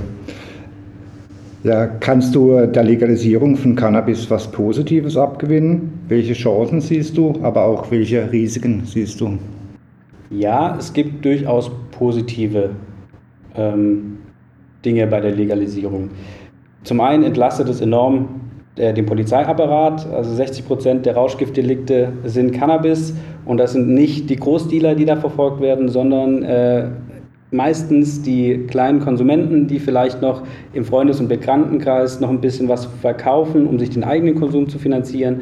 Ja, 1.64 1.88
kannst 1.88 2.36
du 2.36 2.68
der 2.68 2.84
Legalisierung 2.84 3.56
von 3.56 3.76
Cannabis 3.76 4.30
was 4.30 4.52
Positives 4.52 5.16
abgewinnen? 5.16 5.94
Welche 6.10 6.34
Chancen 6.34 6.82
siehst 6.82 7.18
du, 7.18 7.34
aber 7.42 7.64
auch 7.64 7.90
welche 7.90 8.32
Risiken 8.32 8.84
siehst 8.86 9.22
du? 9.22 9.38
Ja, 10.30 10.76
es 10.78 10.92
gibt 10.92 11.24
durchaus 11.24 11.72
positive 11.92 12.72
ähm, 13.56 14.18
Dinge 14.84 15.08
bei 15.08 15.22
der 15.22 15.32
Legalisierung. 15.32 16.10
Zum 16.84 17.00
einen 17.00 17.24
entlastet 17.24 17.70
es 17.70 17.80
enorm 17.80 18.42
äh, 18.76 18.94
den 18.94 19.06
Polizeiapparat. 19.06 20.06
Also 20.12 20.36
60 20.36 20.68
Prozent 20.68 21.06
der 21.06 21.16
Rauschgiftdelikte 21.16 22.12
sind 22.26 22.52
Cannabis 22.52 23.16
und 23.46 23.58
das 23.58 23.72
sind 23.72 23.88
nicht 23.88 24.30
die 24.30 24.36
Großdealer, 24.36 24.96
die 24.96 25.06
da 25.06 25.16
verfolgt 25.16 25.62
werden, 25.62 25.88
sondern 25.88 26.44
äh, 26.44 26.90
meistens 27.52 28.22
die 28.22 28.66
kleinen 28.68 29.00
Konsumenten, 29.00 29.68
die 29.68 29.80
vielleicht 29.80 30.22
noch 30.22 30.42
im 30.74 30.84
Freundes- 30.84 31.20
und 31.20 31.28
Bekanntenkreis 31.28 32.20
noch 32.20 32.30
ein 32.30 32.42
bisschen 32.42 32.68
was 32.68 32.86
verkaufen, 32.86 33.68
um 33.68 33.80
sich 33.80 33.92
den 33.92 34.04
eigenen 34.04 34.36
Konsum 34.36 34.68
zu 34.68 34.80
finanzieren. 34.80 35.42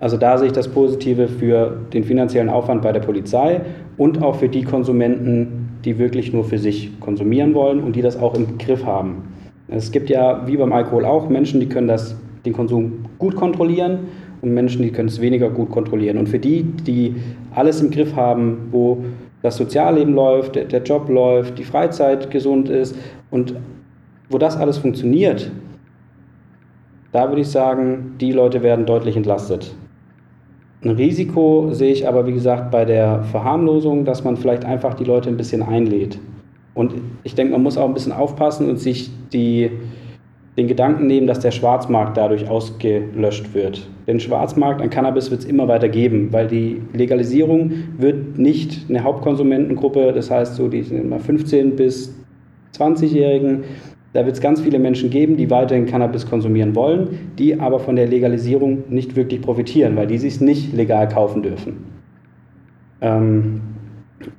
Also 0.00 0.16
da 0.16 0.36
sehe 0.36 0.48
ich 0.48 0.52
das 0.52 0.68
Positive 0.68 1.28
für 1.28 1.76
den 1.92 2.04
finanziellen 2.04 2.48
Aufwand 2.48 2.82
bei 2.82 2.92
der 2.92 3.00
Polizei 3.00 3.60
und 3.96 4.22
auch 4.22 4.36
für 4.36 4.48
die 4.48 4.62
Konsumenten, 4.62 5.68
die 5.84 5.98
wirklich 5.98 6.32
nur 6.32 6.44
für 6.44 6.58
sich 6.58 6.90
konsumieren 7.00 7.54
wollen 7.54 7.80
und 7.80 7.96
die 7.96 8.02
das 8.02 8.18
auch 8.18 8.34
im 8.34 8.58
Griff 8.58 8.84
haben. 8.84 9.22
Es 9.68 9.92
gibt 9.92 10.10
ja, 10.10 10.46
wie 10.46 10.56
beim 10.56 10.72
Alkohol 10.72 11.04
auch, 11.04 11.28
Menschen, 11.28 11.60
die 11.60 11.68
können 11.68 11.88
das, 11.88 12.16
den 12.44 12.52
Konsum 12.52 13.06
gut 13.18 13.34
kontrollieren 13.36 14.00
und 14.42 14.52
Menschen, 14.52 14.82
die 14.82 14.90
können 14.90 15.08
es 15.08 15.20
weniger 15.20 15.48
gut 15.48 15.70
kontrollieren. 15.70 16.18
Und 16.18 16.28
für 16.28 16.38
die, 16.38 16.62
die 16.62 17.14
alles 17.54 17.80
im 17.80 17.90
Griff 17.90 18.14
haben, 18.14 18.68
wo 18.70 19.04
das 19.44 19.58
Sozialleben 19.58 20.14
läuft, 20.14 20.54
der, 20.54 20.82
Job 20.82 21.10
läuft, 21.10 21.58
die 21.58 21.64
Freizeit 21.64 22.30
gesund 22.30 22.70
ist 22.70 22.96
und 23.30 23.54
wo 24.30 24.38
das 24.38 24.56
alles 24.56 24.78
funktioniert, 24.78 25.50
da 27.12 27.28
würde 27.28 27.42
ich 27.42 27.48
sagen, 27.48 28.14
die 28.18 28.32
Leute 28.32 28.62
werden 28.62 28.86
deutlich 28.86 29.18
entlastet. 29.18 29.74
Ein 30.82 30.92
Risiko 30.92 31.68
sehe 31.72 31.92
ich 31.92 32.08
aber, 32.08 32.26
wie 32.26 32.32
gesagt, 32.32 32.70
bei 32.70 32.86
der 32.86 33.22
Verharmlosung, 33.24 34.06
dass 34.06 34.24
man 34.24 34.38
vielleicht 34.38 34.64
einfach 34.64 34.94
die 34.94 35.04
Leute 35.04 35.28
ein 35.28 35.36
bisschen 35.36 35.62
einlädt. 35.62 36.18
Und 36.72 36.94
ich 37.22 37.34
denke, 37.34 37.52
man 37.52 37.62
muss 37.62 37.76
auch 37.76 37.86
ein 37.86 37.94
bisschen 37.94 38.12
aufpassen 38.12 38.70
und 38.70 38.78
sich 38.78 39.10
die 39.34 39.70
den 40.56 40.68
Gedanken 40.68 41.06
nehmen, 41.06 41.26
dass 41.26 41.40
der 41.40 41.50
Schwarzmarkt 41.50 42.16
dadurch 42.16 42.48
ausgelöscht 42.48 43.54
wird. 43.54 43.88
Den 44.06 44.20
Schwarzmarkt 44.20 44.80
an 44.80 44.90
Cannabis 44.90 45.30
wird 45.30 45.40
es 45.40 45.46
immer 45.46 45.66
weiter 45.66 45.88
geben, 45.88 46.32
weil 46.32 46.46
die 46.46 46.80
Legalisierung 46.92 47.72
wird 47.98 48.38
nicht 48.38 48.88
eine 48.88 49.02
Hauptkonsumentengruppe, 49.02 50.12
das 50.12 50.30
heißt 50.30 50.54
so 50.54 50.68
die 50.68 50.82
15 50.82 51.74
bis 51.74 52.14
20-Jährigen, 52.76 53.64
da 54.12 54.24
wird 54.24 54.36
es 54.36 54.40
ganz 54.40 54.60
viele 54.60 54.78
Menschen 54.78 55.10
geben, 55.10 55.36
die 55.36 55.50
weiterhin 55.50 55.86
Cannabis 55.86 56.24
konsumieren 56.24 56.76
wollen, 56.76 57.32
die 57.36 57.58
aber 57.58 57.80
von 57.80 57.96
der 57.96 58.06
Legalisierung 58.06 58.84
nicht 58.88 59.16
wirklich 59.16 59.40
profitieren, 59.40 59.96
weil 59.96 60.06
die 60.06 60.18
sich 60.18 60.40
nicht 60.40 60.72
legal 60.72 61.08
kaufen 61.08 61.42
dürfen. 61.42 61.84
Ähm, 63.00 63.60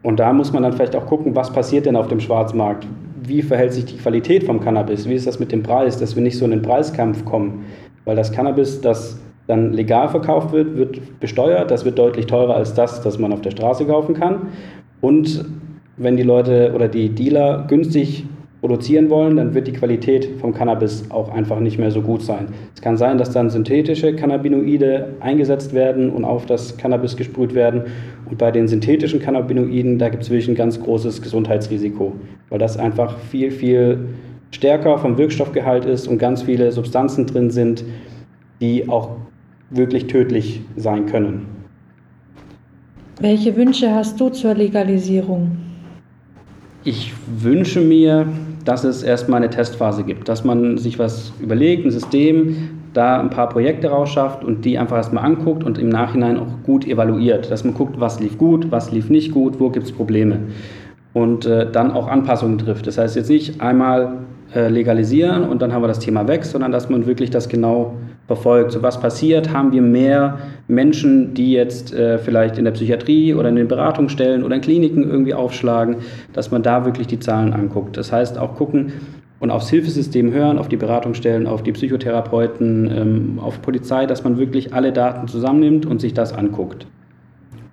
und 0.02 0.20
da 0.22 0.32
muss 0.32 0.54
man 0.54 0.64
dann 0.64 0.72
vielleicht 0.72 0.96
auch 0.96 1.06
gucken, 1.06 1.36
was 1.36 1.52
passiert 1.52 1.86
denn 1.86 1.98
auf 1.98 2.08
dem 2.08 2.22
Schwarzmarkt? 2.22 2.88
Wie 3.28 3.42
verhält 3.42 3.74
sich 3.74 3.86
die 3.86 3.98
Qualität 3.98 4.44
vom 4.44 4.60
Cannabis? 4.60 5.08
Wie 5.08 5.14
ist 5.14 5.28
das 5.28 5.40
mit 5.40 5.52
dem 5.52 5.64
Preis, 5.64 5.98
dass 5.98 6.16
wir 6.16 6.24
nicht 6.24 6.38
so 6.38 6.46
in 6.46 6.52
den 6.52 6.62
Preiskampf 6.62 7.26
kommen? 7.26 7.66
Weil 8.06 8.16
das 8.16 8.32
Cannabis, 8.32 8.82
das 8.82 9.20
dann 9.48 9.74
legal 9.74 10.10
verkauft 10.10 10.52
wird, 10.52 10.76
wird 10.76 11.20
besteuert. 11.20 11.72
Das 11.72 11.86
wird 11.86 11.98
deutlich 11.98 12.26
teurer 12.26 12.56
als 12.56 12.74
das, 12.74 13.02
das 13.02 13.20
man 13.20 13.34
auf 13.34 13.42
der 13.42 13.52
Straße 13.52 13.86
kaufen 13.86 14.16
kann. 14.16 14.50
Und 15.02 15.46
wenn 15.98 16.18
die 16.18 16.24
Leute 16.24 16.74
oder 16.76 16.88
die 16.88 17.10
Dealer 17.10 17.66
günstig 17.68 18.26
produzieren 18.66 19.12
wollen, 19.12 19.36
dann 19.38 19.54
wird 19.54 19.68
die 19.68 19.74
Qualität 19.74 20.28
vom 20.42 20.52
Cannabis 20.52 21.04
auch 21.10 21.32
einfach 21.32 21.60
nicht 21.60 21.78
mehr 21.78 21.92
so 21.92 22.02
gut 22.02 22.24
sein. 22.24 22.48
Es 22.74 22.82
kann 22.82 22.98
sein, 22.98 23.20
dass 23.20 23.30
dann 23.30 23.52
synthetische 23.52 24.16
Cannabinoide 24.16 25.14
eingesetzt 25.20 25.76
werden 25.76 26.10
und 26.10 26.26
auf 26.26 26.48
das 26.48 26.76
Cannabis 26.76 27.16
gesprüht 27.16 27.54
werden. 27.54 27.84
Und 28.28 28.40
bei 28.40 28.50
den 28.50 28.68
synthetischen 28.68 29.20
Cannabinoiden, 29.20 30.00
da 30.00 30.10
gibt 30.10 30.24
es 30.24 30.32
wirklich 30.32 30.48
ein 30.48 30.56
ganz 30.56 30.80
großes 30.80 31.22
Gesundheitsrisiko, 31.22 32.14
weil 32.50 32.58
das 32.58 32.76
einfach 32.76 33.20
viel, 33.20 33.52
viel 33.52 34.00
stärker 34.50 34.98
vom 34.98 35.16
Wirkstoffgehalt 35.20 35.86
ist 35.86 36.08
und 36.08 36.18
ganz 36.18 36.42
viele 36.42 36.72
Substanzen 36.72 37.28
drin 37.28 37.52
sind, 37.52 37.84
die 38.62 38.90
auch 38.90 39.10
wirklich 39.70 40.08
tödlich 40.08 40.62
sein 40.76 41.06
können. 41.06 41.46
Welche 43.20 43.56
Wünsche 43.56 43.94
hast 43.94 44.20
du 44.20 44.30
zur 44.30 44.56
Legalisierung? 44.56 45.52
Ich 46.84 47.14
wünsche 47.28 47.82
mir, 47.82 48.28
dass 48.66 48.84
es 48.84 49.04
erstmal 49.04 49.38
eine 49.38 49.50
Testphase 49.50 50.04
gibt, 50.04 50.28
dass 50.28 50.44
man 50.44 50.78
sich 50.78 51.00
was 51.00 51.32
überlegt, 51.40 51.86
ein 51.86 51.92
System, 51.92 52.80
da 52.94 53.20
ein 53.20 53.30
paar 53.30 53.50
Projekte 53.50 53.90
rausschafft 53.90 54.44
und 54.44 54.66
die 54.66 54.78
einfach 54.78 54.98
erstmal 54.98 55.24
anguckt 55.24 55.64
und 55.64 55.78
im 55.78 55.90
Nachhinein 55.90 56.38
auch 56.38 56.64
gut 56.64 56.88
evaluiert, 56.88 57.52
dass 57.52 57.64
man 57.64 57.74
guckt, 57.74 58.00
was 58.00 58.20
lief 58.20 58.38
gut, 58.38 58.72
was 58.72 58.92
lief 58.92 59.10
nicht 59.10 59.32
gut, 59.32 59.60
wo 59.60 59.70
gibt 59.70 59.86
es 59.86 59.92
Probleme. 59.92 60.40
Und 61.14 61.46
äh, 61.46 61.70
dann 61.72 61.92
auch 61.92 62.08
Anpassungen 62.08 62.58
trifft. 62.58 62.88
Das 62.88 62.98
heißt 62.98 63.16
jetzt 63.16 63.30
nicht 63.30 63.62
einmal 63.62 64.18
äh, 64.54 64.68
legalisieren 64.70 65.48
und 65.48 65.62
dann 65.62 65.72
haben 65.74 65.84
wir 65.84 65.88
das 65.88 66.00
Thema 66.00 66.28
weg, 66.28 66.44
sondern 66.46 66.72
dass 66.72 66.90
man 66.90 67.06
wirklich 67.06 67.30
das 67.30 67.48
genau 67.48 67.94
verfolgt. 68.28 68.72
So 68.72 68.82
was 68.82 69.00
passiert, 69.00 69.54
haben 69.54 69.72
wir 69.72 69.82
mehr 69.82 70.40
Menschen, 70.68 71.34
die 71.34 71.52
jetzt 71.52 71.94
äh, 71.94 72.18
vielleicht 72.18 72.58
in 72.58 72.66
der 72.66 72.72
Psychiatrie 72.72 73.34
oder 73.34 73.50
in 73.50 73.56
den 73.56 73.68
Beratungsstellen 73.68 74.44
oder 74.44 74.56
in 74.56 74.62
Kliniken 74.62 75.04
irgendwie 75.10 75.34
aufschlagen, 75.34 75.98
dass 76.34 76.52
man 76.52 76.64
da 76.64 76.86
wirklich 76.86 77.08
die 77.08 77.20
Zahlen 77.20 77.54
anguckt. 77.54 77.98
Das 77.98 78.12
heißt 78.12 78.38
auch 78.38 78.56
gucken 78.56 78.94
und 79.40 79.52
aufs 79.52 79.70
Hilfesystem 79.70 80.32
hören, 80.32 80.58
auf 80.58 80.70
die 80.70 80.78
Beratungsstellen, 80.78 81.46
auf 81.46 81.62
die 81.62 81.72
Psychotherapeuten, 81.72 82.92
ähm, 82.92 83.40
auf 83.40 83.62
Polizei, 83.62 84.06
dass 84.06 84.24
man 84.24 84.38
wirklich 84.38 84.74
alle 84.74 84.92
Daten 84.92 85.28
zusammennimmt 85.28 85.86
und 85.86 86.02
sich 86.02 86.14
das 86.14 86.34
anguckt. 86.34 86.88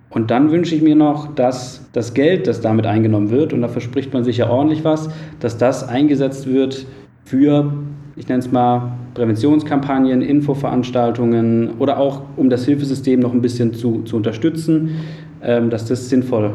Und 0.09 0.29
dann 0.29 0.51
wünsche 0.51 0.75
ich 0.75 0.83
mir 0.83 0.95
noch, 0.95 1.33
dass 1.33 1.89
das 1.93 2.13
Geld, 2.13 2.45
das 2.45 2.61
damit 2.61 2.85
eingenommen 2.85 3.31
wird, 3.31 3.51
und 3.51 3.61
da 3.61 3.67
verspricht 3.67 4.13
man 4.13 4.23
sich 4.23 4.37
ja 4.37 4.49
ordentlich 4.49 4.83
was, 4.83 5.09
dass 5.39 5.57
das 5.57 5.87
eingesetzt 5.87 6.45
wird 6.45 6.85
für, 7.25 7.73
ich 8.15 8.27
nenne 8.27 8.39
es 8.39 8.51
mal, 8.51 8.91
Präventionskampagnen, 9.13 10.21
Infoveranstaltungen 10.21 11.77
oder 11.79 11.97
auch 11.97 12.23
um 12.35 12.49
das 12.49 12.65
Hilfesystem 12.65 13.19
noch 13.19 13.33
ein 13.33 13.41
bisschen 13.41 13.73
zu, 13.73 14.03
zu 14.03 14.17
unterstützen, 14.17 14.91
ähm, 15.41 15.69
dass 15.69 15.85
das 15.85 16.09
sinnvoll 16.09 16.53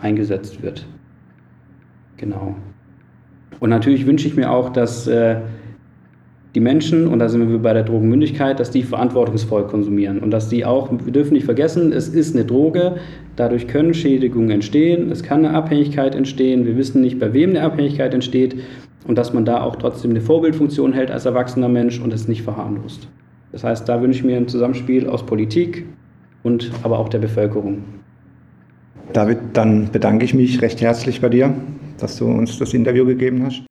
eingesetzt 0.00 0.62
wird. 0.62 0.86
Genau. 2.16 2.56
Und 3.60 3.70
natürlich 3.70 4.06
wünsche 4.06 4.28
ich 4.28 4.36
mir 4.36 4.50
auch, 4.50 4.70
dass 4.70 5.06
äh, 5.06 5.36
die 6.54 6.60
Menschen, 6.60 7.08
und 7.08 7.18
da 7.18 7.28
sind 7.28 7.50
wir 7.50 7.58
bei 7.58 7.72
der 7.72 7.82
Drogenmündigkeit, 7.82 8.60
dass 8.60 8.70
die 8.70 8.84
verantwortungsvoll 8.84 9.66
konsumieren 9.66 10.20
und 10.20 10.30
dass 10.30 10.48
die 10.48 10.64
auch, 10.64 10.88
wir 11.04 11.12
dürfen 11.12 11.34
nicht 11.34 11.44
vergessen, 11.44 11.92
es 11.92 12.08
ist 12.08 12.36
eine 12.36 12.44
Droge, 12.44 12.96
dadurch 13.34 13.66
können 13.66 13.92
Schädigungen 13.92 14.50
entstehen, 14.50 15.10
es 15.10 15.24
kann 15.24 15.44
eine 15.44 15.54
Abhängigkeit 15.54 16.14
entstehen, 16.14 16.64
wir 16.64 16.76
wissen 16.76 17.00
nicht, 17.00 17.18
bei 17.18 17.32
wem 17.32 17.50
eine 17.50 17.62
Abhängigkeit 17.62 18.14
entsteht 18.14 18.56
und 19.06 19.18
dass 19.18 19.32
man 19.32 19.44
da 19.44 19.62
auch 19.62 19.76
trotzdem 19.76 20.12
eine 20.12 20.20
Vorbildfunktion 20.20 20.92
hält 20.92 21.10
als 21.10 21.26
erwachsener 21.26 21.68
Mensch 21.68 22.00
und 22.00 22.12
es 22.12 22.28
nicht 22.28 22.42
verharmlost. 22.42 23.08
Das 23.50 23.64
heißt, 23.64 23.88
da 23.88 24.00
wünsche 24.00 24.20
ich 24.20 24.24
mir 24.24 24.36
ein 24.36 24.48
Zusammenspiel 24.48 25.08
aus 25.08 25.26
Politik 25.26 25.86
und 26.44 26.70
aber 26.84 27.00
auch 27.00 27.08
der 27.08 27.18
Bevölkerung. 27.18 27.82
David, 29.12 29.38
dann 29.54 29.90
bedanke 29.90 30.24
ich 30.24 30.34
mich 30.34 30.62
recht 30.62 30.80
herzlich 30.80 31.20
bei 31.20 31.28
dir, 31.28 31.52
dass 31.98 32.16
du 32.16 32.26
uns 32.26 32.58
das 32.58 32.74
Interview 32.74 33.04
gegeben 33.04 33.44
hast. 33.44 33.64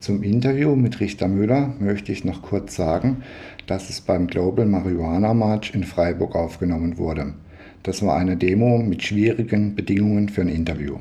Zum 0.00 0.22
Interview 0.22 0.76
mit 0.76 1.00
Richter 1.00 1.26
Müller 1.26 1.74
möchte 1.80 2.12
ich 2.12 2.24
noch 2.24 2.40
kurz 2.40 2.76
sagen, 2.76 3.24
dass 3.66 3.90
es 3.90 4.00
beim 4.00 4.28
Global 4.28 4.64
Marihuana 4.64 5.34
March 5.34 5.74
in 5.74 5.82
Freiburg 5.82 6.36
aufgenommen 6.36 6.98
wurde. 6.98 7.34
Das 7.82 8.00
war 8.02 8.16
eine 8.16 8.36
Demo 8.36 8.78
mit 8.78 9.02
schwierigen 9.02 9.74
Bedingungen 9.74 10.28
für 10.28 10.42
ein 10.42 10.50
Interview. 10.50 10.98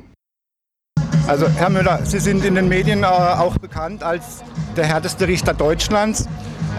Also 1.28 1.48
Herr 1.48 1.70
Müller, 1.70 2.00
Sie 2.06 2.18
sind 2.18 2.44
in 2.44 2.56
den 2.56 2.70
Medien 2.70 3.04
äh, 3.04 3.06
auch 3.06 3.60
bekannt 3.60 4.02
als 4.02 4.44
der 4.76 4.88
härteste 4.88 5.28
Richter 5.28 5.54
Deutschlands. 5.54 6.28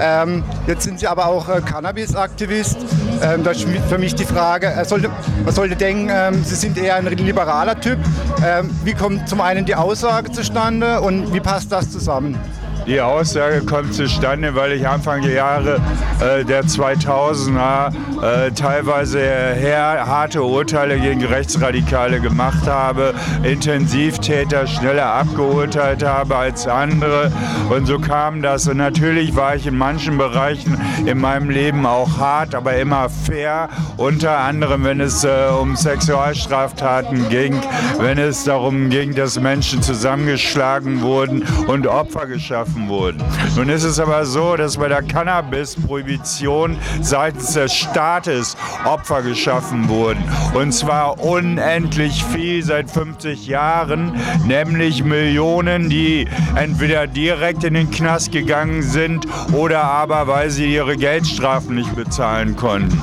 Ähm, 0.01 0.43
jetzt 0.67 0.83
sind 0.83 0.99
Sie 0.99 1.07
aber 1.07 1.27
auch 1.27 1.49
äh, 1.49 1.61
Cannabis-Aktivist. 1.61 2.79
Ähm, 3.23 3.43
da 3.43 3.51
ist 3.51 3.67
für 3.89 3.99
mich 3.99 4.15
die 4.15 4.25
Frage, 4.25 4.67
äh, 4.67 4.85
sollte, 4.85 5.11
man 5.45 5.55
sollte 5.55 5.77
denken, 5.77 6.09
ähm, 6.13 6.45
Sie 6.45 6.55
sind 6.55 6.79
eher 6.79 6.97
ein 6.97 7.07
liberaler 7.07 7.81
Typ. 7.81 7.99
Ähm, 8.45 8.71
wie 8.85 8.95
kommt 8.95 9.29
zum 9.29 9.41
einen 9.41 9.65
die 9.65 9.75
Aussage 9.75 10.31
zustande 10.31 11.01
und 11.01 11.33
wie 11.33 11.41
passt 11.41 11.73
das 11.73 11.91
zusammen? 11.91 12.39
Die 12.88 13.02
Aussage 13.02 13.66
kommt 13.66 13.92
zustande, 13.92 14.54
weil 14.54 14.73
ich 14.73 14.88
Anfang 14.88 15.21
der 15.21 15.33
Jahre 15.33 15.78
äh, 16.21 16.42
der 16.42 16.64
2000er 16.64 17.92
äh, 18.23 18.50
teilweise 18.52 19.21
her, 19.21 20.07
harte 20.07 20.42
Urteile 20.42 20.99
gegen 20.99 21.23
Rechtsradikale 21.23 22.18
gemacht 22.18 22.66
habe, 22.66 23.12
Intensivtäter 23.42 24.66
schneller 24.66 25.04
abgeurteilt 25.04 26.02
habe 26.02 26.37
als 26.37 26.66
andere. 26.66 27.30
Und 27.68 27.85
so 27.85 27.99
kam 27.99 28.40
das. 28.40 28.66
Und 28.66 28.78
natürlich 28.78 29.37
war 29.37 29.54
ich 29.54 29.66
in 29.66 29.76
manchen 29.76 30.16
Bereichen 30.16 30.80
in 31.04 31.18
meinem 31.18 31.50
Leben 31.50 31.85
auch 31.85 32.16
hart, 32.16 32.54
aber 32.54 32.76
immer 32.76 33.11
fair. 33.11 33.68
Unter 33.99 34.38
anderem, 34.38 34.85
wenn 34.85 35.02
es 35.02 35.25
äh, 35.25 35.28
um 35.61 35.76
Sexualstraftaten 35.76 37.28
ging, 37.28 37.61
wenn 38.00 38.16
es 38.16 38.45
darum 38.45 38.88
ging, 38.88 39.14
dass 39.14 39.38
Menschen 39.38 39.83
zusammengeschlagen 39.83 41.02
wurden 41.02 41.45
und 41.66 41.87
Opfer 41.87 42.26
geschaffen 42.26 42.77
geschaffen 42.78 42.88
wurden. 42.88 43.23
Nun 43.56 43.68
ist 43.68 43.85
es 43.85 43.99
aber 43.99 44.25
so, 44.25 44.56
dass 44.56 44.76
bei 44.76 44.88
der 44.88 45.02
Cannabis-Prohibition 45.02 46.76
seitens 47.00 47.54
des 47.54 47.73
Staates 47.75 48.56
Opfer 48.85 49.23
geschaffen 49.23 49.88
wurden. 49.88 50.23
Und 50.54 50.73
zwar 50.73 51.20
unendlich 51.20 52.25
viel 52.25 52.62
seit 52.62 52.90
50 52.90 53.47
Jahren, 53.47 54.12
nämlich 54.47 55.04
Millionen, 55.04 55.88
die 55.88 56.26
entweder 56.54 57.06
direkt 57.06 57.64
in 57.64 57.75
den 57.75 57.90
Knast 57.90 58.32
gegangen 58.32 58.82
sind 58.82 59.26
oder 59.52 59.82
aber 59.82 60.26
weil 60.26 60.50
sie 60.50 60.73
ihre 60.73 60.97
Geldstrafen 60.97 61.75
nicht 61.75 61.94
bezahlen 61.94 62.56
konnten. 62.56 63.00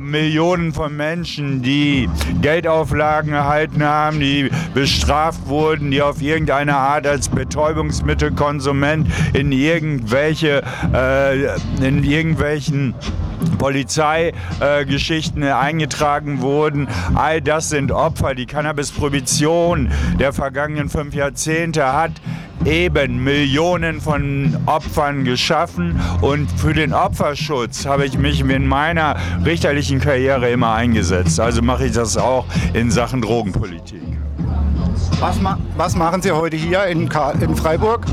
Millionen 0.00 0.74
von 0.74 0.94
Menschen, 0.94 1.62
die 1.62 2.08
Geldauflagen 2.42 3.32
erhalten 3.32 3.82
haben, 3.82 4.20
die 4.20 4.50
bestraft 4.74 5.46
wurden, 5.46 5.90
die 5.90 6.02
auf 6.02 6.20
irgendeine 6.20 6.76
Art 6.76 7.06
als 7.06 7.30
Betäubungsmittelkonsument 7.30 8.99
Prozent 9.00 9.34
in 9.34 9.52
irgendwelche, 9.52 10.62
äh, 10.92 11.46
in 11.86 12.04
irgendwelchen 12.04 12.94
Polizeigeschichten 13.58 15.42
äh, 15.42 15.52
eingetragen 15.52 16.40
wurden. 16.42 16.88
All 17.14 17.40
das 17.40 17.70
sind 17.70 17.92
Opfer. 17.92 18.34
Die 18.34 18.46
Cannabis-Prohibition 18.46 19.90
der 20.18 20.32
vergangenen 20.32 20.88
fünf 20.88 21.14
Jahrzehnte 21.14 21.92
hat 21.92 22.12
eben 22.66 23.24
Millionen 23.24 24.02
von 24.02 24.54
Opfern 24.66 25.24
geschaffen 25.24 25.98
und 26.20 26.50
für 26.50 26.74
den 26.74 26.92
Opferschutz 26.92 27.86
habe 27.86 28.04
ich 28.04 28.18
mich 28.18 28.40
in 28.40 28.66
meiner 28.66 29.16
richterlichen 29.46 29.98
Karriere 29.98 30.50
immer 30.50 30.74
eingesetzt. 30.74 31.40
Also 31.40 31.62
mache 31.62 31.86
ich 31.86 31.92
das 31.92 32.18
auch 32.18 32.44
in 32.74 32.90
Sachen 32.90 33.22
Drogenpolitik. 33.22 34.02
Was, 35.20 35.40
ma 35.40 35.58
was 35.78 35.96
machen 35.96 36.20
Sie 36.20 36.32
heute 36.32 36.56
hier 36.56 36.84
in, 36.84 37.08
in 37.40 37.56
Freiburg? 37.56 38.04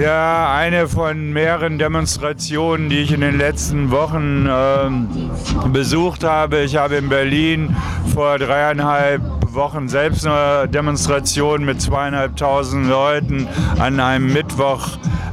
Ja, 0.00 0.52
eine 0.52 0.88
von 0.88 1.32
mehreren 1.32 1.78
Demonstrationen, 1.78 2.88
die 2.88 2.98
ich 2.98 3.12
in 3.12 3.20
den 3.20 3.38
letzten 3.38 3.90
Wochen 3.90 4.46
äh, 4.46 5.68
besucht 5.68 6.24
habe. 6.24 6.60
Ich 6.60 6.76
habe 6.76 6.96
in 6.96 7.08
Berlin 7.08 7.76
vor 8.12 8.38
dreieinhalb 8.38 9.22
Wochen 9.54 9.88
selbst 9.88 10.26
eine 10.26 10.68
Demonstration 10.68 11.64
mit 11.64 11.80
zweieinhalbtausend 11.80 12.88
Leuten 12.88 13.46
an 13.78 14.00
einem 14.00 14.32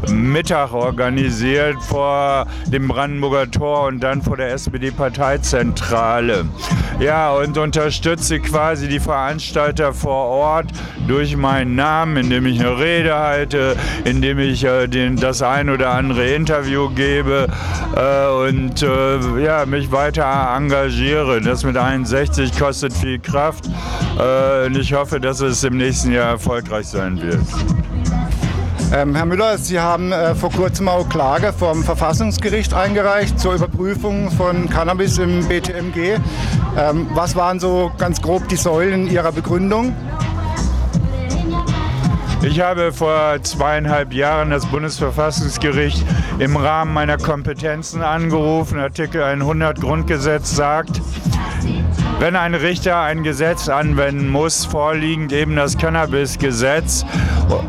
Mittwochmittag 0.09 0.73
organisiert 0.73 1.81
vor 1.83 2.47
dem 2.65 2.87
Brandenburger 2.87 3.49
Tor 3.49 3.87
und 3.87 3.99
dann 3.99 4.21
vor 4.21 4.37
der 4.37 4.51
SPD-Parteizentrale. 4.53 6.45
Ja, 6.99 7.31
und 7.31 7.57
unterstütze 7.57 8.39
quasi 8.39 8.87
die 8.87 8.99
Veranstalter 8.99 9.93
vor 9.93 10.25
Ort 10.25 10.67
durch 11.07 11.35
meinen 11.37 11.75
Namen, 11.75 12.17
indem 12.17 12.45
ich 12.45 12.59
eine 12.59 12.79
Rede 12.79 13.15
halte, 13.17 13.75
indem 14.05 14.39
ich 14.39 14.63
äh, 14.63 14.87
den, 14.87 15.15
das 15.15 15.41
ein 15.41 15.69
oder 15.69 15.91
andere 15.91 16.27
Interview 16.27 16.89
gebe 16.89 17.47
äh, 17.95 18.49
und 18.49 18.81
äh, 18.81 19.43
ja, 19.43 19.65
mich 19.65 19.91
weiter 19.91 20.55
engagiere. 20.55 21.41
Das 21.41 21.63
mit 21.63 21.77
61 21.77 22.57
kostet 22.57 22.93
viel 22.93 23.19
Kraft 23.19 23.65
äh, 24.17 24.65
und 24.65 24.77
ich 24.77 24.93
hoffe, 24.93 25.19
dass 25.19 25.39
es 25.41 25.63
im 25.63 25.77
nächsten 25.77 26.11
Jahr 26.11 26.31
erfolgreich 26.31 26.87
sein 26.87 27.21
wird. 27.21 27.39
Ähm, 28.93 29.15
Herr 29.15 29.25
Müller, 29.25 29.57
Sie 29.57 29.79
haben 29.79 30.11
äh, 30.11 30.35
vor 30.35 30.51
kurzem 30.51 30.89
auch 30.89 31.07
Klage 31.07 31.53
vom 31.53 31.81
Verfassungsgericht 31.81 32.73
eingereicht 32.73 33.39
zur 33.39 33.53
Überprüfung 33.53 34.29
von 34.31 34.69
Cannabis 34.69 35.17
im 35.17 35.47
BTMG. 35.47 36.19
Ähm, 36.77 37.07
was 37.13 37.37
waren 37.37 37.61
so 37.61 37.89
ganz 37.97 38.21
grob 38.21 38.49
die 38.49 38.57
Säulen 38.57 39.09
Ihrer 39.09 39.31
Begründung? 39.31 39.95
Ich 42.43 42.59
habe 42.59 42.91
vor 42.91 43.41
zweieinhalb 43.43 44.11
Jahren 44.11 44.49
das 44.49 44.65
Bundesverfassungsgericht 44.65 46.03
im 46.39 46.57
Rahmen 46.57 46.93
meiner 46.93 47.17
Kompetenzen 47.17 48.01
angerufen. 48.01 48.77
Artikel 48.77 49.23
100 49.23 49.79
Grundgesetz 49.79 50.53
sagt, 50.53 51.01
wenn 52.21 52.35
ein 52.35 52.53
Richter 52.53 52.99
ein 53.01 53.23
Gesetz 53.23 53.67
anwenden 53.67 54.29
muss, 54.29 54.63
vorliegend 54.63 55.33
eben 55.33 55.55
das 55.55 55.75
Cannabis-Gesetz, 55.75 57.03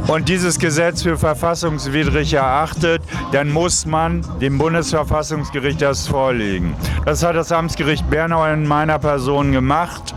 und 0.09 0.29
dieses 0.29 0.59
Gesetz 0.59 1.03
für 1.03 1.17
verfassungswidrig 1.17 2.35
erachtet, 2.35 3.01
dann 3.33 3.49
muss 3.49 3.87
man 3.87 4.23
dem 4.41 4.59
Bundesverfassungsgericht 4.59 5.81
das 5.81 6.07
vorlegen. 6.07 6.77
Das 7.07 7.23
hat 7.23 7.35
das 7.35 7.51
Amtsgericht 7.51 8.09
Bernau 8.11 8.45
in 8.45 8.67
meiner 8.67 8.99
Person 8.99 9.53
gemacht. 9.53 10.15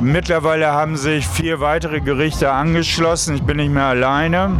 Mittlerweile 0.00 0.72
haben 0.72 0.96
sich 0.96 1.26
vier 1.26 1.60
weitere 1.60 2.00
Gerichte 2.00 2.50
angeschlossen. 2.50 3.36
Ich 3.36 3.42
bin 3.42 3.56
nicht 3.56 3.70
mehr 3.70 3.84
alleine. 3.86 4.58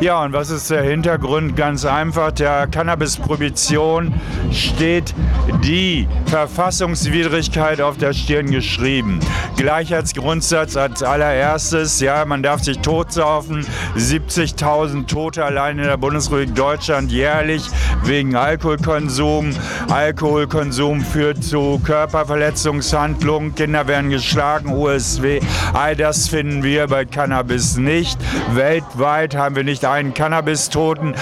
Ja, 0.00 0.24
und 0.24 0.32
was 0.32 0.50
ist 0.50 0.70
der 0.70 0.82
Hintergrund? 0.82 1.54
Ganz 1.56 1.84
einfach, 1.84 2.32
der 2.32 2.66
Cannabis-Prohibition 2.66 4.12
steht 4.50 5.14
die 5.62 6.08
Verfassungswidrigkeit 6.26 7.80
auf 7.80 7.98
der 7.98 8.12
Stirn 8.12 8.50
geschrieben. 8.50 9.20
Gleichheitsgrundsatz 9.56 10.76
als 10.76 11.04
allererstes, 11.04 12.00
ja, 12.00 12.24
man 12.24 12.42
darf 12.42 12.64
sich 12.64 12.78
totsaufen. 12.80 13.64
70.000 13.96 15.06
Tote 15.06 15.44
allein 15.44 15.78
in 15.78 15.84
der 15.84 15.98
Bundesrepublik 15.98 16.54
Deutschland 16.56 17.12
jährlich 17.12 17.62
wegen 18.02 18.34
Alkoholkonsum. 18.34 19.50
Alkoholkonsum 19.88 21.02
führt 21.02 21.44
zu 21.44 21.80
Körperverletzungshandlungen, 21.84 23.54
Kinder 23.54 23.86
werden 23.86 24.10
geschlagen, 24.10 24.61
USW. 24.66 25.40
All 25.72 25.96
das 25.96 26.28
finden 26.28 26.62
wir 26.62 26.86
bei 26.86 27.04
Cannabis 27.04 27.76
nicht. 27.76 28.18
Weltweit 28.54 29.36
haben 29.36 29.56
wir 29.56 29.64
nicht 29.64 29.84
einen 29.84 30.14
Cannabis-Toten. 30.14 31.14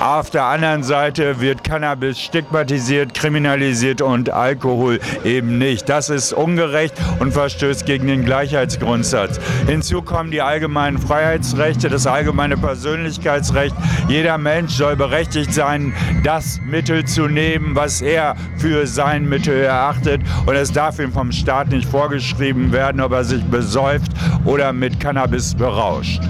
Auf 0.00 0.30
der 0.30 0.44
anderen 0.44 0.82
Seite 0.82 1.40
wird 1.40 1.64
Cannabis 1.64 2.18
stigmatisiert, 2.18 3.14
kriminalisiert 3.14 4.02
und 4.02 4.30
Alkohol 4.30 4.98
eben 5.24 5.58
nicht. 5.58 5.88
Das 5.88 6.10
ist 6.10 6.32
ungerecht 6.32 6.94
und 7.20 7.32
verstößt 7.32 7.86
gegen 7.86 8.06
den 8.06 8.24
Gleichheitsgrundsatz. 8.24 9.38
Hinzu 9.66 10.02
kommen 10.02 10.30
die 10.30 10.42
allgemeinen 10.42 10.98
Freiheitsrechte, 10.98 11.88
das 11.88 12.06
allgemeine 12.06 12.56
Persönlichkeitsrecht. 12.56 13.74
Jeder 14.08 14.38
Mensch 14.38 14.72
soll 14.74 14.96
berechtigt 14.96 15.52
sein, 15.54 15.92
das 16.24 16.60
Mittel 16.64 17.04
zu 17.04 17.28
nehmen, 17.28 17.74
was 17.74 18.00
er 18.00 18.34
für 18.56 18.86
sein 18.86 19.28
Mittel 19.28 19.62
erachtet. 19.62 20.20
Und 20.46 20.54
es 20.54 20.72
darf 20.72 20.98
ihm 20.98 21.12
vom 21.12 21.32
Staat 21.32 21.68
nicht 21.68 21.88
vorgeschrieben 21.88 22.71
werden, 22.72 23.00
ob 23.00 23.12
er 23.12 23.24
sich 23.24 23.44
besäuft 23.44 24.12
oder 24.44 24.72
mit 24.72 24.98
Cannabis 24.98 25.54
berauscht. 25.54 26.20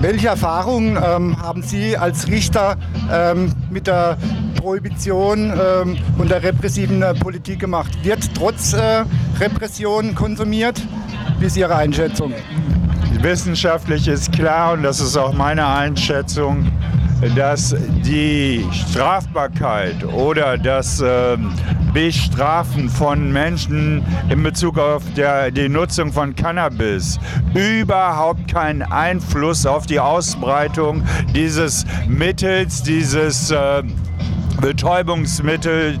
Welche 0.00 0.28
Erfahrungen 0.28 0.98
ähm, 1.02 1.40
haben 1.40 1.62
Sie 1.62 1.96
als 1.96 2.28
Richter 2.28 2.76
ähm, 3.10 3.52
mit 3.70 3.86
der 3.86 4.18
Prohibition 4.56 5.52
ähm, 5.52 5.96
und 6.18 6.30
der 6.30 6.42
repressiven 6.42 7.02
äh, 7.02 7.14
Politik 7.14 7.60
gemacht? 7.60 7.92
Wird 8.04 8.34
trotz 8.34 8.74
äh, 8.74 9.04
Repression 9.40 10.14
konsumiert? 10.14 10.80
Wie 11.38 11.46
ist 11.46 11.56
Ihre 11.56 11.74
Einschätzung? 11.74 12.34
Wissenschaftlich 13.22 14.06
ist 14.06 14.32
klar, 14.32 14.74
und 14.74 14.82
das 14.82 15.00
ist 15.00 15.16
auch 15.16 15.32
meine 15.32 15.66
Einschätzung, 15.66 16.70
dass 17.34 17.74
die 18.04 18.64
Strafbarkeit 18.72 20.04
oder 20.04 20.58
das 20.58 21.00
äh, 21.00 21.38
Bestrafen 21.96 22.90
von 22.90 23.32
Menschen 23.32 24.04
in 24.28 24.42
Bezug 24.42 24.78
auf 24.78 25.02
der, 25.16 25.50
die 25.50 25.66
Nutzung 25.66 26.12
von 26.12 26.36
Cannabis. 26.36 27.18
Überhaupt 27.54 28.52
keinen 28.52 28.82
Einfluss 28.82 29.64
auf 29.64 29.86
die 29.86 29.98
Ausbreitung 29.98 31.02
dieses 31.34 31.86
Mittels, 32.06 32.82
dieses 32.82 33.50
äh, 33.50 33.82
Betäubungsmittels 34.60 35.98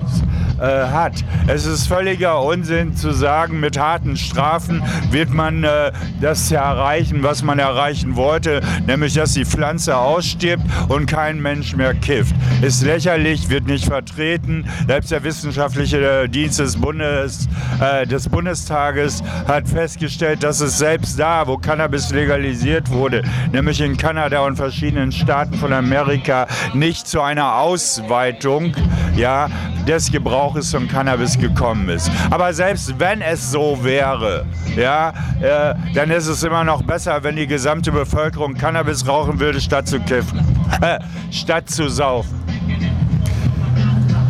äh, 0.58 0.62
hat. 0.62 1.24
Es 1.46 1.66
ist 1.66 1.86
völliger 1.86 2.42
Unsinn 2.42 2.96
zu 2.96 3.12
sagen, 3.12 3.60
mit 3.60 3.78
harten 3.78 4.16
Strafen 4.16 4.82
wird 5.10 5.30
man 5.30 5.64
äh, 5.64 5.92
das 6.20 6.50
erreichen, 6.50 7.22
was 7.22 7.42
man 7.42 7.58
erreichen 7.58 8.16
wollte, 8.16 8.60
nämlich 8.86 9.14
dass 9.14 9.34
die 9.34 9.44
Pflanze 9.44 9.96
ausstirbt 9.96 10.64
und 10.88 11.06
kein 11.06 11.40
Mensch 11.40 11.74
mehr 11.76 11.94
kifft. 11.94 12.34
Ist 12.62 12.82
lächerlich, 12.82 13.48
wird 13.48 13.66
nicht 13.66 13.84
vertreten. 13.84 14.66
Selbst 14.86 15.10
der 15.10 15.24
wissenschaftliche 15.24 16.28
Dienst 16.28 16.58
des, 16.58 16.76
Bundes, 16.76 17.48
äh, 17.80 18.06
des 18.06 18.28
Bundestages 18.28 19.22
hat 19.46 19.68
festgestellt, 19.68 20.42
dass 20.42 20.60
es 20.60 20.78
selbst 20.78 21.18
da, 21.18 21.46
wo 21.46 21.56
Cannabis 21.56 22.10
legalisiert 22.10 22.90
wurde, 22.90 23.22
nämlich 23.52 23.80
in 23.80 23.96
Kanada 23.96 24.40
und 24.40 24.56
verschiedenen 24.56 25.12
Staaten 25.12 25.54
von 25.54 25.72
Amerika, 25.72 26.46
nicht 26.74 27.06
zu 27.06 27.20
einer 27.20 27.56
Ausweitung 27.56 28.74
ja, 29.16 29.48
des 29.86 30.10
Gebrauches 30.46 30.70
von 30.70 30.86
Cannabis 30.86 31.36
gekommen 31.36 31.88
ist. 31.88 32.08
Aber 32.30 32.52
selbst 32.54 33.00
wenn 33.00 33.20
es 33.20 33.50
so 33.50 33.82
wäre, 33.82 34.44
ja, 34.76 35.12
äh, 35.40 35.74
dann 35.92 36.10
ist 36.12 36.28
es 36.28 36.44
immer 36.44 36.62
noch 36.62 36.82
besser, 36.82 37.24
wenn 37.24 37.34
die 37.34 37.48
gesamte 37.48 37.90
Bevölkerung 37.90 38.54
Cannabis 38.54 39.08
rauchen 39.08 39.40
würde, 39.40 39.60
statt 39.60 39.88
zu 39.88 39.98
kiffen, 39.98 40.38
äh, 40.80 41.00
statt 41.32 41.68
zu 41.68 41.88
saufen. 41.88 42.40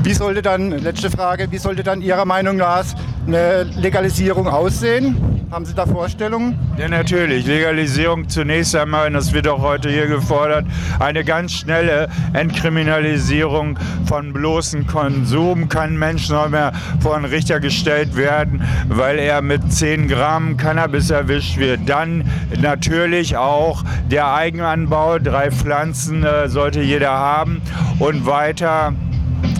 Wie 0.05 0.15
sollte 0.15 0.41
dann, 0.41 0.71
letzte 0.71 1.11
Frage, 1.11 1.49
wie 1.51 1.59
sollte 1.59 1.83
dann 1.83 2.01
Ihrer 2.01 2.25
Meinung 2.25 2.57
nach 2.57 2.87
eine 3.27 3.65
Legalisierung 3.65 4.49
aussehen? 4.49 5.36
Haben 5.49 5.65
Sie 5.65 5.75
da 5.75 5.87
Vorstellungen? 5.87 6.59
Ja, 6.77 6.89
natürlich. 6.89 7.47
Legalisierung 7.47 8.29
zunächst 8.29 8.75
einmal, 8.75 9.07
und 9.07 9.13
das 9.13 9.33
wird 9.33 9.47
auch 9.47 9.61
heute 9.61 9.89
hier 9.89 10.09
gefordert, 10.09 10.67
eine 10.99 11.23
ganz 11.23 11.53
schnelle 11.53 12.09
Entkriminalisierung 12.33 13.79
von 14.07 14.33
bloßem 14.33 14.89
Konsum. 14.89 15.69
Kein 15.69 15.97
Mensch 15.97 16.27
soll 16.27 16.49
mehr 16.49 16.73
vor 16.99 17.15
einen 17.15 17.27
Richter 17.27 17.61
gestellt 17.61 18.17
werden, 18.17 18.65
weil 18.89 19.21
er 19.21 19.41
mit 19.41 19.73
10 19.73 20.09
Gramm 20.09 20.57
Cannabis 20.57 21.11
erwischt 21.11 21.59
wird. 21.59 21.89
Dann 21.89 22.29
natürlich 22.61 23.37
auch 23.37 23.85
der 24.11 24.35
Eigenanbau. 24.35 25.21
Drei 25.21 25.53
Pflanzen 25.53 26.25
äh, 26.25 26.49
sollte 26.49 26.81
jeder 26.81 27.13
haben. 27.13 27.63
Und 28.01 28.27
weiter 28.27 28.95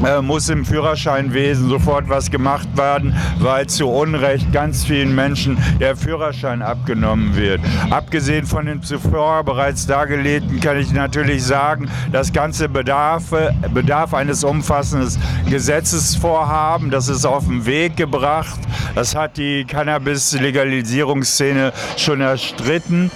äh, 0.05 0.21
muss 0.21 0.49
im 0.49 0.65
Führerscheinwesen 0.65 1.69
sofort 1.69 2.09
was 2.09 2.31
gemacht 2.31 2.69
werden, 2.77 3.17
weil 3.39 3.67
zu 3.67 3.89
Unrecht 3.89 4.53
ganz 4.53 4.85
vielen 4.85 5.15
Menschen 5.15 5.59
der 5.81 5.97
Führerschein 5.97 6.63
abgenommen 6.63 7.37
wird. 7.37 7.61
Abgesehen 7.91 8.47
von 8.47 8.67
den 8.67 8.83
zuvor 8.83 9.45
bereits 9.45 9.87
dargelegten 9.87 10.61
kann 10.61 10.79
ich 10.79 10.93
natürlich 10.93 11.45
sagen, 11.45 11.89
das 12.13 12.33
ganze 12.33 12.69
bedarf, 12.69 13.25
bedarf 13.73 14.15
eines 14.15 14.45
umfassenden 14.45 15.09
Gesetzesvorhaben. 15.49 16.91
Das 16.91 17.09
ist 17.09 17.25
auf 17.25 17.47
den 17.47 17.67
Weg 17.67 17.97
gebracht. 17.97 18.59
Das 18.95 19.15
hat 19.15 19.37
die 19.37 19.65
Cannabis-Legalisierungsszene 19.65 21.73
schon 21.97 22.21
erstritten. 22.21 23.11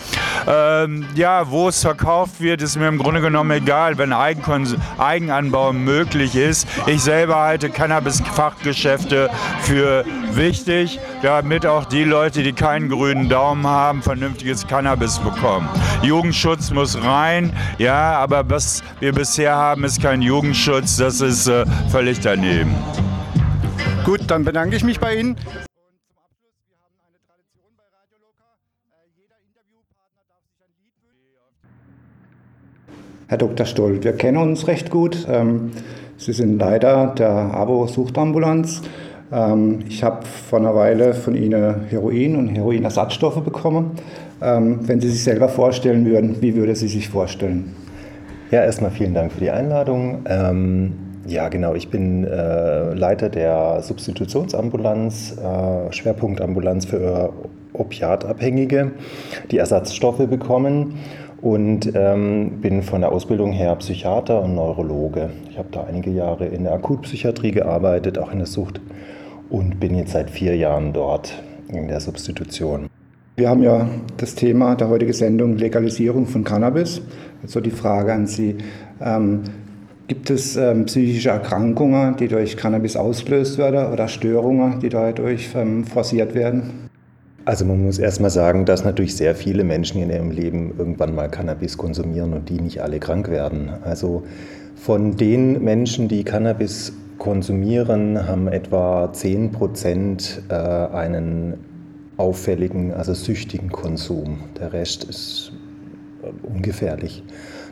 Ähm, 0.47 1.07
ja, 1.15 1.51
wo 1.51 1.69
es 1.69 1.83
verkauft 1.83 2.41
wird, 2.41 2.63
ist 2.63 2.77
mir 2.77 2.89
im 2.89 2.99
Grunde 2.99 3.21
genommen 3.21 3.51
egal, 3.51 3.99
wenn 3.99 4.13
Eigenanbau 4.13 5.73
möglich 5.73 6.37
ist. 6.37 6.69
Ich 6.87 7.03
selber 7.03 7.37
halte 7.37 7.71
Cannabis-Fachgeschäfte 7.71 9.31
für 9.63 10.05
wichtig, 10.33 10.99
damit 11.23 11.67
auch 11.67 11.85
die 11.85 12.05
Leute, 12.05 12.43
die 12.43 12.53
keinen 12.53 12.89
grünen 12.89 13.29
Daumen 13.29 13.67
haben, 13.67 14.03
vernünftiges 14.03 14.67
Cannabis 14.67 15.19
bekommen. 15.19 15.69
Jugendschutz 16.03 16.71
muss 16.71 17.03
rein, 17.03 17.53
ja, 17.79 18.19
aber 18.19 18.49
was 18.49 18.83
wir 19.01 19.13
bisher 19.13 19.55
haben, 19.55 19.85
ist 19.85 20.01
kein 20.01 20.23
Jugendschutz. 20.23 20.97
Das 20.97 21.21
ist 21.21 21.47
äh, 21.47 21.65
völlig 21.91 22.21
daneben. 22.21 22.75
Gut, 24.05 24.23
dann 24.29 24.45
bedanke 24.45 24.77
ich 24.77 24.85
mich 24.85 24.99
bei 24.99 25.17
Ihnen. 25.17 25.37
Herr 33.29 33.39
Dr. 33.39 33.65
Stoll, 33.65 34.03
wir 34.03 34.17
kennen 34.17 34.39
uns 34.39 34.67
recht 34.67 34.91
gut. 34.91 35.27
Ähm 35.29 35.71
Sie 36.21 36.35
sind 36.35 36.59
Leiter 36.59 37.15
der 37.17 37.31
ABO-Suchtambulanz. 37.31 38.83
Ähm, 39.33 39.79
ich 39.89 40.05
habe 40.05 40.27
vor 40.27 40.59
einer 40.59 40.75
Weile 40.75 41.15
von 41.15 41.35
Ihnen 41.35 41.87
Heroin 41.89 42.37
und 42.37 42.49
Heroinersatzstoffe 42.49 43.43
bekommen. 43.43 43.93
Ähm, 44.43 44.81
wenn 44.87 45.01
Sie 45.01 45.09
sich 45.09 45.25
selber 45.25 45.49
vorstellen 45.49 46.05
würden, 46.05 46.37
wie 46.43 46.55
würde 46.57 46.77
Sie 46.77 46.89
sich 46.89 47.09
vorstellen? 47.09 47.75
Ja, 48.51 48.63
erstmal 48.63 48.91
vielen 48.91 49.15
Dank 49.15 49.33
für 49.33 49.41
die 49.41 49.51
Einladung. 49.51 50.19
Ähm, 50.27 50.93
ja, 51.27 51.49
genau, 51.49 51.75
ich 51.75 51.89
bin 51.89 52.25
äh, 52.25 52.93
Leiter 52.93 53.31
der 53.31 53.81
Substitutionsambulanz, 53.81 55.39
äh, 55.39 55.91
Schwerpunktambulanz 55.91 56.85
für 56.85 57.33
Opiatabhängige, 57.73 58.91
die 59.51 59.57
Ersatzstoffe 59.57 60.27
bekommen 60.29 60.97
und 61.43 61.93
ähm, 61.95 62.61
bin 62.61 62.83
von 62.83 63.01
der 63.01 63.13
Ausbildung 63.13 63.53
her 63.53 63.75
Psychiater 63.77 64.43
und 64.43 64.55
Neurologe. 64.55 65.31
Ich 65.49 65.59
habe 65.59 65.69
da 65.71 65.85
einige 65.85 66.11
Jahre 66.11 66.47
in 66.47 66.65
der 66.65 66.75
Akutpsychiatrie 66.75 67.53
gearbeitet, 67.53 68.19
auch 68.19 68.33
in 68.33 68.39
der 68.39 68.47
Sucht 68.47 68.81
und 69.49 69.81
bin 69.81 69.95
jetzt 69.95 70.13
seit 70.13 70.31
vier 70.31 70.57
Jahren 70.57 70.93
dort 70.93 71.43
in 71.69 71.89
der 71.89 72.01
Substitution. 72.01 72.89
Wir 73.37 73.49
haben 73.49 73.63
ja 73.63 73.89
das 74.19 74.35
Thema 74.35 74.75
der 74.75 74.89
heutigen 74.89 75.13
Sendung 75.13 75.57
Legalisierung 75.57 76.27
von 76.27 76.45
Cannabis. 76.45 77.01
Also 77.43 77.61
die 77.61 77.71
Frage 77.71 78.13
an 78.13 78.27
Sie. 78.27 78.57
Ähm, 79.01 79.43
gibt 80.09 80.29
es 80.29 80.57
ähm, 80.57 80.87
psychische 80.87 81.31
Erkrankungen, 81.31 82.17
die 82.17 82.29
durch 82.29 82.57
Cannabis 82.57 82.97
ausgelöst 82.97 83.59
werden 83.59 83.93
oder 83.93 84.09
Störungen, 84.09 84.81
die 84.81 84.89
dadurch 84.89 85.51
ähm, 85.55 85.85
forciert 85.85 86.35
werden? 86.35 86.90
Also 87.51 87.65
man 87.65 87.83
muss 87.83 87.99
erstmal 87.99 88.31
sagen, 88.31 88.65
dass 88.65 88.85
natürlich 88.85 89.17
sehr 89.17 89.35
viele 89.35 89.65
Menschen 89.65 90.01
in 90.01 90.09
ihrem 90.09 90.31
Leben 90.31 90.73
irgendwann 90.79 91.17
mal 91.17 91.29
Cannabis 91.29 91.77
konsumieren 91.77 92.33
und 92.33 92.49
die 92.49 92.61
nicht 92.61 92.81
alle 92.81 93.01
krank 93.01 93.29
werden. 93.29 93.71
Also 93.83 94.23
von 94.77 95.17
den 95.17 95.61
Menschen, 95.65 96.07
die 96.07 96.23
Cannabis 96.23 96.93
konsumieren, 97.19 98.29
haben 98.29 98.47
etwa 98.47 99.13
10 99.13 99.51
Prozent 99.51 100.43
äh, 100.49 100.55
einen 100.55 101.55
auffälligen, 102.19 102.95
also 102.95 103.15
süchtigen 103.15 103.73
Konsum. 103.73 104.45
Der 104.61 104.73
Rest 104.73 105.03
ist 105.03 105.51
äh, 106.23 106.29
ungefährlich. 106.47 107.25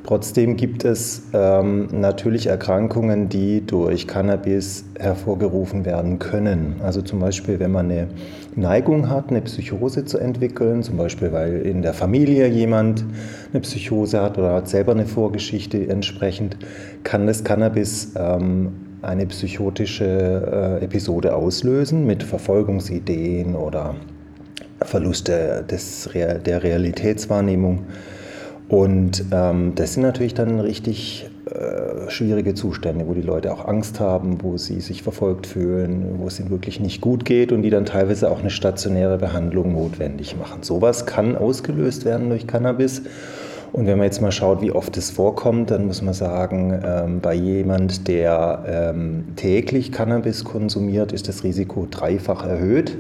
Trotzdem 0.05 0.57
gibt 0.57 0.85
es 0.85 1.23
ähm, 1.33 1.89
natürlich 1.93 2.47
Erkrankungen, 2.47 3.29
die 3.29 3.65
durch 3.67 4.07
Cannabis 4.07 4.85
hervorgerufen 4.99 5.85
werden 5.85 6.19
können. 6.19 6.77
Also 6.83 7.03
zum 7.03 7.19
Beispiel, 7.19 7.59
wenn 7.59 7.73
man 7.73 7.91
eine 7.91 8.09
Neigung 8.57 9.09
hat, 9.09 9.31
eine 9.31 9.43
Psychose 9.43 10.05
zu 10.05 10.19
entwickeln, 10.19 10.83
zum 10.83 10.97
Beispiel 10.97 11.33
weil 11.33 11.63
in 11.63 11.83
der 11.83 11.95
Familie 11.95 12.47
jemand 12.49 13.05
eine 13.53 13.61
Psychose 13.61 14.21
hat 14.21 14.39
oder 14.39 14.55
hat 14.55 14.69
selber 14.69 14.93
eine 14.93 15.07
Vorgeschichte 15.07 15.89
entsprechend, 15.89 16.57
kann 17.05 17.27
das 17.27 17.45
Cannabis 17.45 18.13
ähm, 18.17 18.73
eine 19.03 19.27
psychotische 19.27 20.79
äh, 20.81 20.85
Episode 20.85 21.35
auslösen 21.35 22.07
mit 22.07 22.23
Verfolgungsideen 22.23 23.55
oder 23.55 23.95
Verlust 24.83 25.29
der, 25.29 25.63
des, 25.63 26.09
der 26.15 26.63
Realitätswahrnehmung. 26.63 27.85
Und 28.69 29.25
ähm, 29.33 29.73
das 29.75 29.95
sind 29.95 30.03
natürlich 30.03 30.35
dann 30.35 30.61
richtig 30.61 31.31
äh, 31.47 32.11
schwierige 32.11 32.55
Zustände, 32.55 33.07
wo 33.09 33.15
die 33.15 33.23
Leute 33.23 33.53
auch 33.53 33.67
Angst 33.67 33.99
haben, 33.99 34.43
wo 34.43 34.59
sie 34.59 34.81
sich 34.81 35.03
verfolgt 35.03 35.47
fühlen, 35.47 36.17
wo 36.19 36.27
es 36.27 36.39
ihnen 36.39 36.51
wirklich 36.51 36.79
nicht 36.79 37.01
gut 37.01 37.25
geht 37.25 37.51
und 37.51 37.63
die 37.63 37.71
dann 37.71 37.87
teilweise 37.87 38.31
auch 38.31 38.41
eine 38.41 38.51
stationäre 38.51 39.17
Behandlung 39.17 39.73
notwendig 39.73 40.37
machen. 40.37 40.63
Sowas 40.63 41.07
kann 41.07 41.35
ausgelöst 41.35 42.05
werden 42.05 42.29
durch 42.29 42.47
Cannabis. 42.47 43.03
Und 43.73 43.87
wenn 43.87 43.99
man 43.99 44.07
jetzt 44.07 44.21
mal 44.21 44.33
schaut, 44.33 44.61
wie 44.61 44.71
oft 44.71 44.97
es 44.97 45.11
vorkommt, 45.11 45.71
dann 45.71 45.87
muss 45.87 46.03
man 46.03 46.15
sagen, 46.15 46.79
ähm, 46.85 47.21
bei 47.21 47.35
jemand, 47.35 48.09
der 48.09 48.65
ähm, 48.95 49.29
täglich 49.37 49.93
Cannabis 49.93 50.45
konsumiert, 50.45 51.13
ist 51.13 51.29
das 51.29 51.45
Risiko 51.45 51.87
dreifach 51.91 52.47
erhöht. 52.47 52.97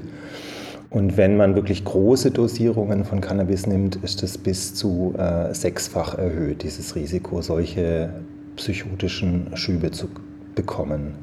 Und 0.90 1.18
wenn 1.18 1.36
man 1.36 1.54
wirklich 1.54 1.84
große 1.84 2.30
Dosierungen 2.30 3.04
von 3.04 3.20
Cannabis 3.20 3.66
nimmt, 3.66 3.96
ist 3.96 4.22
es 4.22 4.38
bis 4.38 4.74
zu 4.74 5.14
äh, 5.18 5.52
sechsfach 5.52 6.16
erhöht, 6.16 6.62
dieses 6.62 6.94
Risiko, 6.94 7.42
solche 7.42 8.10
psychotischen 8.56 9.54
Schübe 9.54 9.90
zu 9.90 10.08
bekommen. 10.54 11.14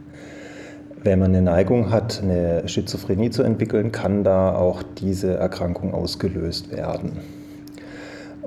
Wenn 1.04 1.20
man 1.20 1.30
eine 1.30 1.42
Neigung 1.42 1.92
hat, 1.92 2.22
eine 2.24 2.68
Schizophrenie 2.68 3.32
zu 3.32 3.44
entwickeln, 3.44 3.92
kann 3.92 4.24
da 4.24 4.56
auch 4.56 4.84
diese 4.84 5.34
Erkrankung 5.34 5.94
ausgelöst 5.94 6.72
werden. 6.72 7.14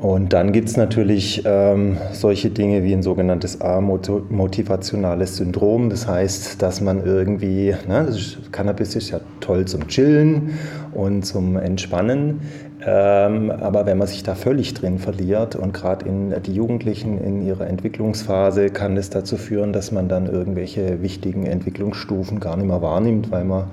Und 0.01 0.33
dann 0.33 0.53
gibt 0.53 0.69
es 0.69 0.77
natürlich 0.77 1.43
ähm, 1.45 1.97
solche 2.13 2.51
Dinge 2.51 2.85
wie 2.85 2.93
ein 2.93 3.03
sogenanntes 3.03 3.61
amotivationales 3.61 5.37
Syndrom. 5.37 5.91
Das 5.91 6.07
heißt, 6.07 6.63
dass 6.63 6.81
man 6.81 7.05
irgendwie, 7.05 7.75
ne, 7.89 8.07
ist, 8.09 8.53
Cannabis 8.53 8.95
ist 8.95 9.11
ja 9.11 9.21
toll 9.41 9.65
zum 9.65 9.89
Chillen 9.89 10.57
und 10.93 11.25
zum 11.25 11.57
Entspannen. 11.57 12.43
Ähm, 12.87 13.51
aber 13.51 13.87
wenn 13.87 13.99
man 13.99 14.07
sich 14.07 14.23
da 14.23 14.37
völlig 14.37 14.73
drin 14.73 15.01
verliert 15.01 15.57
und 15.57 15.75
gerade 15.75 16.07
in 16.07 16.33
die 16.45 16.55
Jugendlichen 16.55 17.19
in 17.19 17.45
ihrer 17.45 17.67
Entwicklungsphase 17.67 18.71
kann 18.71 18.97
es 18.97 19.11
dazu 19.11 19.37
führen, 19.37 19.73
dass 19.73 19.91
man 19.91 20.09
dann 20.09 20.27
irgendwelche 20.27 21.03
wichtigen 21.03 21.45
Entwicklungsstufen 21.45 22.39
gar 22.39 22.57
nicht 22.57 22.67
mehr 22.67 22.83
wahrnimmt, 22.83 23.33
weil 23.33 23.45
man 23.45 23.65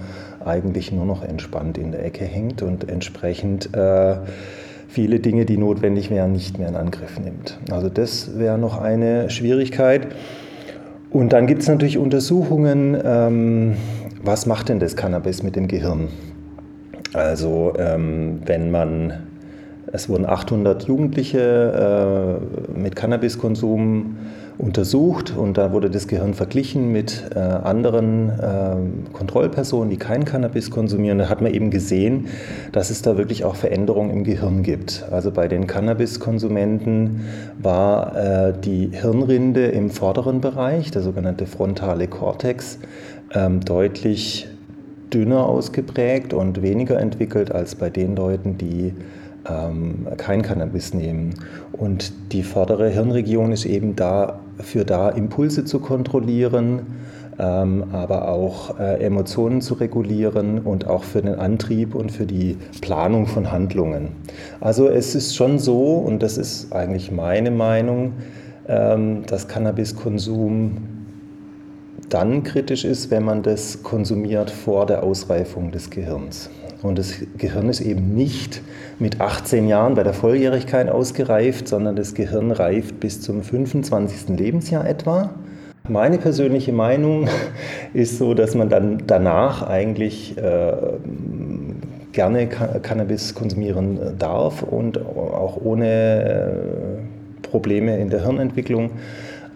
eigentlich 0.43 0.91
nur 0.91 1.05
noch 1.05 1.23
entspannt 1.23 1.77
in 1.77 1.91
der 1.91 2.03
Ecke 2.03 2.25
hängt 2.25 2.63
und 2.63 2.89
entsprechend 2.89 3.75
äh, 3.75 4.15
viele 4.95 5.19
Dinge, 5.19 5.43
die 5.43 5.57
notwendig 5.57 6.09
wären, 6.09 6.31
nicht 6.31 6.57
mehr 6.57 6.69
in 6.69 6.77
Angriff 6.77 7.19
nimmt. 7.19 7.59
Also 7.69 7.89
das 7.89 8.39
wäre 8.39 8.57
noch 8.57 8.81
eine 8.81 9.29
Schwierigkeit. 9.29 10.07
Und 11.11 11.33
dann 11.33 11.47
gibt 11.47 11.63
es 11.63 11.67
natürlich 11.67 11.97
Untersuchungen, 11.97 12.97
ähm, 13.03 13.73
was 14.23 14.45
macht 14.45 14.69
denn 14.69 14.79
das 14.79 14.95
Cannabis 14.95 15.43
mit 15.43 15.57
dem 15.57 15.67
Gehirn? 15.67 16.07
Also 17.11 17.73
ähm, 17.77 18.39
wenn 18.45 18.71
man, 18.71 19.23
es 19.91 20.07
wurden 20.07 20.25
800 20.25 20.83
Jugendliche 20.83 22.39
äh, 22.39 22.79
mit 22.79 22.95
Cannabiskonsum 22.95 24.15
untersucht 24.57 25.35
und 25.35 25.57
da 25.57 25.71
wurde 25.71 25.89
das 25.89 26.07
Gehirn 26.07 26.33
verglichen 26.33 26.91
mit 26.91 27.29
äh, 27.35 27.39
anderen 27.39 28.29
äh, 28.29 28.75
Kontrollpersonen, 29.13 29.89
die 29.89 29.97
kein 29.97 30.23
Cannabis 30.23 30.71
konsumieren. 30.71 31.17
Da 31.17 31.29
hat 31.29 31.41
man 31.41 31.53
eben 31.53 31.71
gesehen, 31.71 32.27
dass 32.71 32.89
es 32.89 33.01
da 33.01 33.17
wirklich 33.17 33.43
auch 33.43 33.55
Veränderungen 33.55 34.11
im 34.11 34.23
Gehirn 34.23 34.63
gibt. 34.63 35.05
Also 35.11 35.31
bei 35.31 35.47
den 35.47 35.67
Cannabiskonsumenten 35.67 37.25
war 37.61 38.15
äh, 38.15 38.53
die 38.53 38.89
Hirnrinde 38.93 39.65
im 39.67 39.89
vorderen 39.89 40.39
Bereich, 40.41 40.91
der 40.91 41.01
sogenannte 41.01 41.47
frontale 41.47 42.07
Kortex, 42.07 42.79
ähm, 43.33 43.59
deutlich 43.59 44.47
dünner 45.13 45.45
ausgeprägt 45.45 46.33
und 46.33 46.61
weniger 46.61 46.99
entwickelt 46.99 47.51
als 47.51 47.75
bei 47.75 47.89
den 47.89 48.15
Leuten, 48.15 48.57
die 48.57 48.93
ähm, 49.47 50.07
kein 50.17 50.41
Cannabis 50.41 50.93
nehmen. 50.93 51.35
Und 51.71 52.13
die 52.31 52.43
vordere 52.43 52.89
Hirnregion 52.89 53.51
ist 53.51 53.65
eben 53.65 53.95
dafür 53.95 54.85
da, 54.85 55.09
Impulse 55.09 55.65
zu 55.65 55.79
kontrollieren, 55.79 56.81
ähm, 57.37 57.85
aber 57.91 58.29
auch 58.29 58.79
äh, 58.79 59.03
Emotionen 59.03 59.61
zu 59.61 59.73
regulieren 59.75 60.59
und 60.59 60.87
auch 60.87 61.03
für 61.03 61.21
den 61.21 61.35
Antrieb 61.35 61.93
und 61.93 62.11
für 62.11 62.25
die 62.25 62.57
Planung 62.81 63.27
von 63.27 63.51
Handlungen. 63.51 64.09
Also 64.61 64.87
es 64.87 65.15
ist 65.15 65.35
schon 65.35 65.59
so, 65.59 65.95
und 65.95 66.23
das 66.23 66.37
ist 66.37 66.71
eigentlich 66.73 67.11
meine 67.11 67.51
Meinung, 67.51 68.13
ähm, 68.67 69.23
dass 69.27 69.47
Cannabiskonsum 69.47 70.77
dann 72.09 72.43
kritisch 72.43 72.85
ist, 72.85 73.11
wenn 73.11 73.23
man 73.23 73.43
das 73.43 73.83
konsumiert 73.83 74.49
vor 74.49 74.85
der 74.85 75.03
Ausreifung 75.03 75.71
des 75.71 75.89
Gehirns. 75.89 76.49
Und 76.85 76.99
das 76.99 77.15
Gehirn 77.37 77.67
ist 77.67 77.81
eben 77.81 78.13
nicht 78.13 78.61
mit 78.99 79.19
18 79.19 79.67
Jahren 79.67 79.95
bei 79.95 80.03
der 80.03 80.13
Volljährigkeit 80.13 80.87
ausgereift, 80.87 81.67
sondern 81.67 81.95
das 81.95 82.13
Gehirn 82.13 82.51
reift 82.51 82.99
bis 82.99 83.21
zum 83.21 83.41
25. 83.41 84.37
Lebensjahr 84.37 84.87
etwa. 84.87 85.31
Meine 85.89 86.19
persönliche 86.19 86.73
Meinung 86.73 87.27
ist 87.93 88.19
so, 88.19 88.35
dass 88.35 88.53
man 88.53 88.69
dann 88.69 89.03
danach 89.07 89.63
eigentlich 89.63 90.37
äh, 90.37 90.73
gerne 92.11 92.47
Cannabis 92.47 93.33
konsumieren 93.33 93.99
darf 94.19 94.61
und 94.61 95.03
auch 95.03 95.59
ohne 95.63 95.87
äh, 97.43 97.47
Probleme 97.47 97.97
in 97.97 98.09
der 98.09 98.23
Hirnentwicklung. 98.23 98.91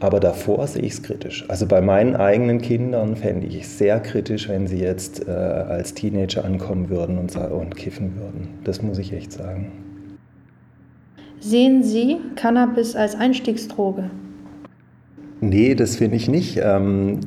Aber 0.02 0.20
davor 0.20 0.66
sehe 0.68 0.84
ich 0.84 0.94
es 0.94 1.04
kritisch. 1.04 1.46
Also 1.50 1.66
bei 1.66 1.82
meinen 1.82 2.16
eigenen 2.16 2.62
Kindern 2.62 3.16
fände 3.16 3.48
ich 3.48 3.62
es 3.64 3.78
sehr 3.78 4.00
kritisch, 4.00 4.48
wenn 4.48 4.66
sie 4.68 4.80
jetzt 4.80 5.28
äh, 5.28 5.32
als 5.32 5.94
Teenager 5.94 6.46
ankommen 6.46 6.90
würden 6.90 7.18
und, 7.18 7.36
und 7.36 7.76
kiffen 7.76 8.16
würden. 8.16 8.48
Das 8.64 8.82
muss 8.82 8.98
ich 8.98 9.12
echt 9.12 9.34
sagen. 9.34 9.72
Sehen 11.42 11.84
Sie 11.84 12.18
Cannabis 12.36 12.96
als 12.96 13.16
Einstiegsdroge? 13.16 14.10
Nee, 15.42 15.76
das 15.76 15.96
finde 15.96 16.18
ich 16.18 16.28
nicht. 16.28 16.60
Ähm, 16.62 17.20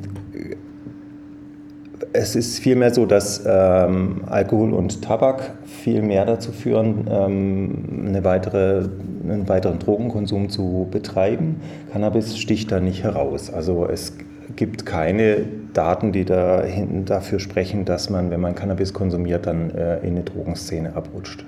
es 2.13 2.35
ist 2.35 2.59
vielmehr 2.59 2.93
so, 2.93 3.05
dass 3.05 3.43
ähm, 3.45 4.21
Alkohol 4.27 4.73
und 4.73 5.01
Tabak 5.01 5.51
viel 5.65 6.01
mehr 6.03 6.25
dazu 6.25 6.51
führen, 6.51 7.07
ähm, 7.09 8.07
eine 8.07 8.23
weitere, 8.23 8.85
einen 9.27 9.49
weiteren 9.49 9.79
Drogenkonsum 9.79 10.49
zu 10.49 10.87
betreiben. 10.91 11.57
Cannabis 11.91 12.37
sticht 12.37 12.71
da 12.71 12.79
nicht 12.79 13.03
heraus. 13.03 13.51
Also 13.51 13.87
es 13.87 14.13
gibt 14.55 14.85
keine 14.85 15.37
Daten, 15.73 16.11
die 16.11 16.23
dahin 16.23 17.05
dafür 17.05 17.39
sprechen, 17.39 17.85
dass 17.85 18.11
man, 18.11 18.29
wenn 18.29 18.41
man 18.41 18.53
Cannabis 18.53 18.93
konsumiert, 18.93 19.47
dann 19.47 19.71
äh, 19.71 19.97
in 20.01 20.11
eine 20.11 20.23
Drogenszene 20.23 20.95
abrutscht. 20.95 21.43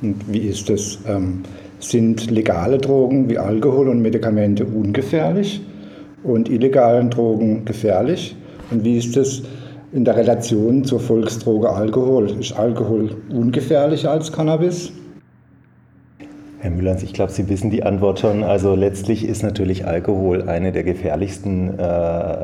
Und 0.00 0.32
wie 0.32 0.46
ist 0.46 0.70
das? 0.70 1.00
Ähm, 1.08 1.42
sind 1.80 2.30
legale 2.30 2.78
Drogen 2.78 3.28
wie 3.28 3.38
Alkohol 3.38 3.88
und 3.88 4.02
Medikamente 4.02 4.64
ungefährlich 4.64 5.62
und 6.22 6.48
illegalen 6.48 7.10
Drogen 7.10 7.64
gefährlich? 7.64 8.36
Und 8.72 8.84
wie 8.84 8.96
ist 8.96 9.16
das 9.16 9.42
in 9.92 10.04
der 10.04 10.16
Relation 10.16 10.84
zur 10.84 10.98
Volksdroge 10.98 11.68
Alkohol? 11.68 12.30
Ist 12.40 12.52
Alkohol 12.52 13.10
ungefährlicher 13.30 14.10
als 14.10 14.32
Cannabis? 14.32 14.92
Herr 16.60 16.70
Müllers, 16.70 17.02
ich 17.02 17.12
glaube, 17.12 17.32
Sie 17.32 17.48
wissen 17.48 17.70
die 17.70 17.82
Antwort 17.82 18.20
schon. 18.20 18.44
Also 18.44 18.76
letztlich 18.76 19.26
ist 19.26 19.42
natürlich 19.42 19.84
Alkohol 19.84 20.48
eine 20.48 20.70
der 20.70 20.84
gefährlichsten 20.84 21.76
äh, 21.76 22.34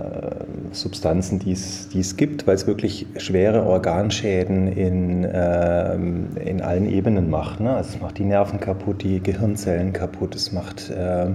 Substanzen, 0.73 1.39
die 1.39 1.53
es 1.53 2.17
gibt, 2.17 2.47
weil 2.47 2.57
es 2.57 2.67
wirklich 2.67 3.07
schwere 3.17 3.65
Organschäden 3.65 4.73
in, 4.73 5.25
äh, 5.25 5.95
in 5.95 6.61
allen 6.61 6.91
Ebenen 6.91 7.31
macht. 7.31 7.61
Ne? 7.61 7.75
Also 7.75 7.91
es 7.95 8.01
macht 8.03 8.19
die 8.19 8.25
Nerven 8.25 8.59
kaputt, 8.59 9.05
die 9.05 9.23
Gehirnzellen 9.23 9.93
kaputt, 9.93 10.35
es 10.35 10.53
macht 10.53 10.91
äh, 10.91 11.27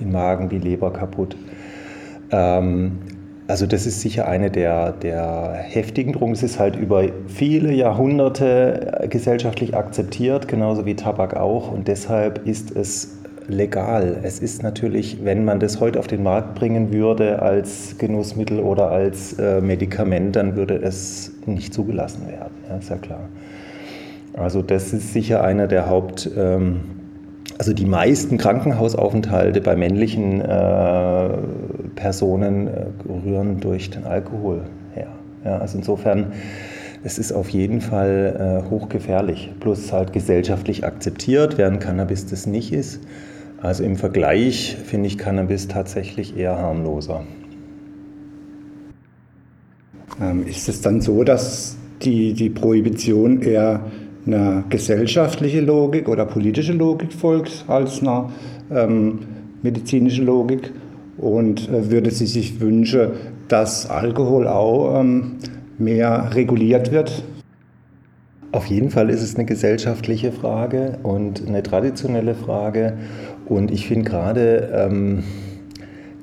den 0.00 0.10
Magen, 0.10 0.48
die 0.48 0.58
Leber 0.58 0.92
kaputt. 0.92 1.36
Ähm, 2.32 2.98
also 3.46 3.66
das 3.66 3.84
ist 3.86 4.00
sicher 4.00 4.26
eine 4.26 4.50
der, 4.50 4.92
der 4.92 5.52
heftigen 5.52 6.12
Drogen. 6.12 6.32
Es 6.32 6.42
ist 6.42 6.58
halt 6.58 6.76
über 6.76 7.04
viele 7.26 7.72
Jahrhunderte 7.72 9.00
äh, 9.00 9.08
gesellschaftlich 9.08 9.76
akzeptiert, 9.76 10.48
genauso 10.48 10.86
wie 10.86 10.94
Tabak 10.94 11.36
auch. 11.36 11.70
Und 11.70 11.88
deshalb 11.88 12.46
ist 12.46 12.74
es 12.74 13.18
legal. 13.46 14.20
Es 14.22 14.38
ist 14.38 14.62
natürlich, 14.62 15.24
wenn 15.24 15.44
man 15.44 15.60
das 15.60 15.78
heute 15.78 15.98
auf 15.98 16.06
den 16.06 16.22
Markt 16.22 16.54
bringen 16.54 16.90
würde 16.92 17.42
als 17.42 17.98
Genussmittel 17.98 18.60
oder 18.60 18.90
als 18.90 19.34
äh, 19.34 19.60
Medikament, 19.60 20.36
dann 20.36 20.56
würde 20.56 20.76
es 20.76 21.32
nicht 21.44 21.74
zugelassen 21.74 22.26
werden. 22.26 22.54
Ja, 22.68 22.76
ist 22.76 22.88
ja 22.88 22.96
klar. 22.96 23.28
Also 24.32 24.62
das 24.62 24.94
ist 24.94 25.12
sicher 25.12 25.44
einer 25.44 25.66
der 25.66 25.88
Haupt... 25.88 26.30
Ähm, 26.36 27.03
also 27.58 27.72
die 27.72 27.86
meisten 27.86 28.36
Krankenhausaufenthalte 28.36 29.60
bei 29.60 29.76
männlichen 29.76 30.40
äh, 30.40 31.28
Personen 31.94 32.66
äh, 32.66 32.86
rühren 33.08 33.60
durch 33.60 33.90
den 33.90 34.04
Alkohol 34.04 34.62
her. 34.92 35.08
Ja, 35.44 35.58
also 35.58 35.78
insofern, 35.78 36.32
es 37.04 37.18
ist 37.18 37.32
auf 37.32 37.50
jeden 37.50 37.80
Fall 37.80 38.64
äh, 38.66 38.70
hochgefährlich, 38.70 39.52
plus 39.60 39.92
halt 39.92 40.12
gesellschaftlich 40.12 40.84
akzeptiert, 40.84 41.58
während 41.58 41.80
Cannabis 41.80 42.26
das 42.26 42.46
nicht 42.46 42.72
ist. 42.72 43.00
Also 43.60 43.84
im 43.84 43.96
Vergleich 43.96 44.76
finde 44.84 45.06
ich 45.06 45.16
Cannabis 45.16 45.68
tatsächlich 45.68 46.36
eher 46.36 46.58
harmloser. 46.58 47.22
Ähm, 50.20 50.46
ist 50.46 50.68
es 50.68 50.80
dann 50.80 51.00
so, 51.00 51.24
dass 51.24 51.76
die, 52.02 52.34
die 52.34 52.50
Prohibition 52.50 53.42
eher 53.42 53.80
einer 54.26 54.64
gesellschaftliche 54.68 55.60
Logik 55.60 56.08
oder 56.08 56.24
politische 56.24 56.72
Logik 56.72 57.12
folgt 57.12 57.64
als 57.68 58.00
einer 58.00 58.30
ähm, 58.70 59.20
medizinische 59.62 60.22
Logik? 60.22 60.72
Und 61.16 61.68
äh, 61.68 61.90
würde 61.90 62.10
sie 62.10 62.26
sich 62.26 62.60
wünschen, 62.60 63.10
dass 63.48 63.88
Alkohol 63.88 64.48
auch 64.48 65.00
ähm, 65.00 65.36
mehr 65.78 66.30
reguliert 66.34 66.92
wird? 66.92 67.24
Auf 68.52 68.66
jeden 68.66 68.90
Fall 68.90 69.10
ist 69.10 69.22
es 69.22 69.34
eine 69.34 69.46
gesellschaftliche 69.46 70.30
Frage 70.30 70.98
und 71.02 71.46
eine 71.46 71.62
traditionelle 71.62 72.34
Frage. 72.34 72.96
Und 73.46 73.72
ich 73.72 73.88
finde 73.88 74.08
gerade 74.08 74.70
ähm, 74.72 75.24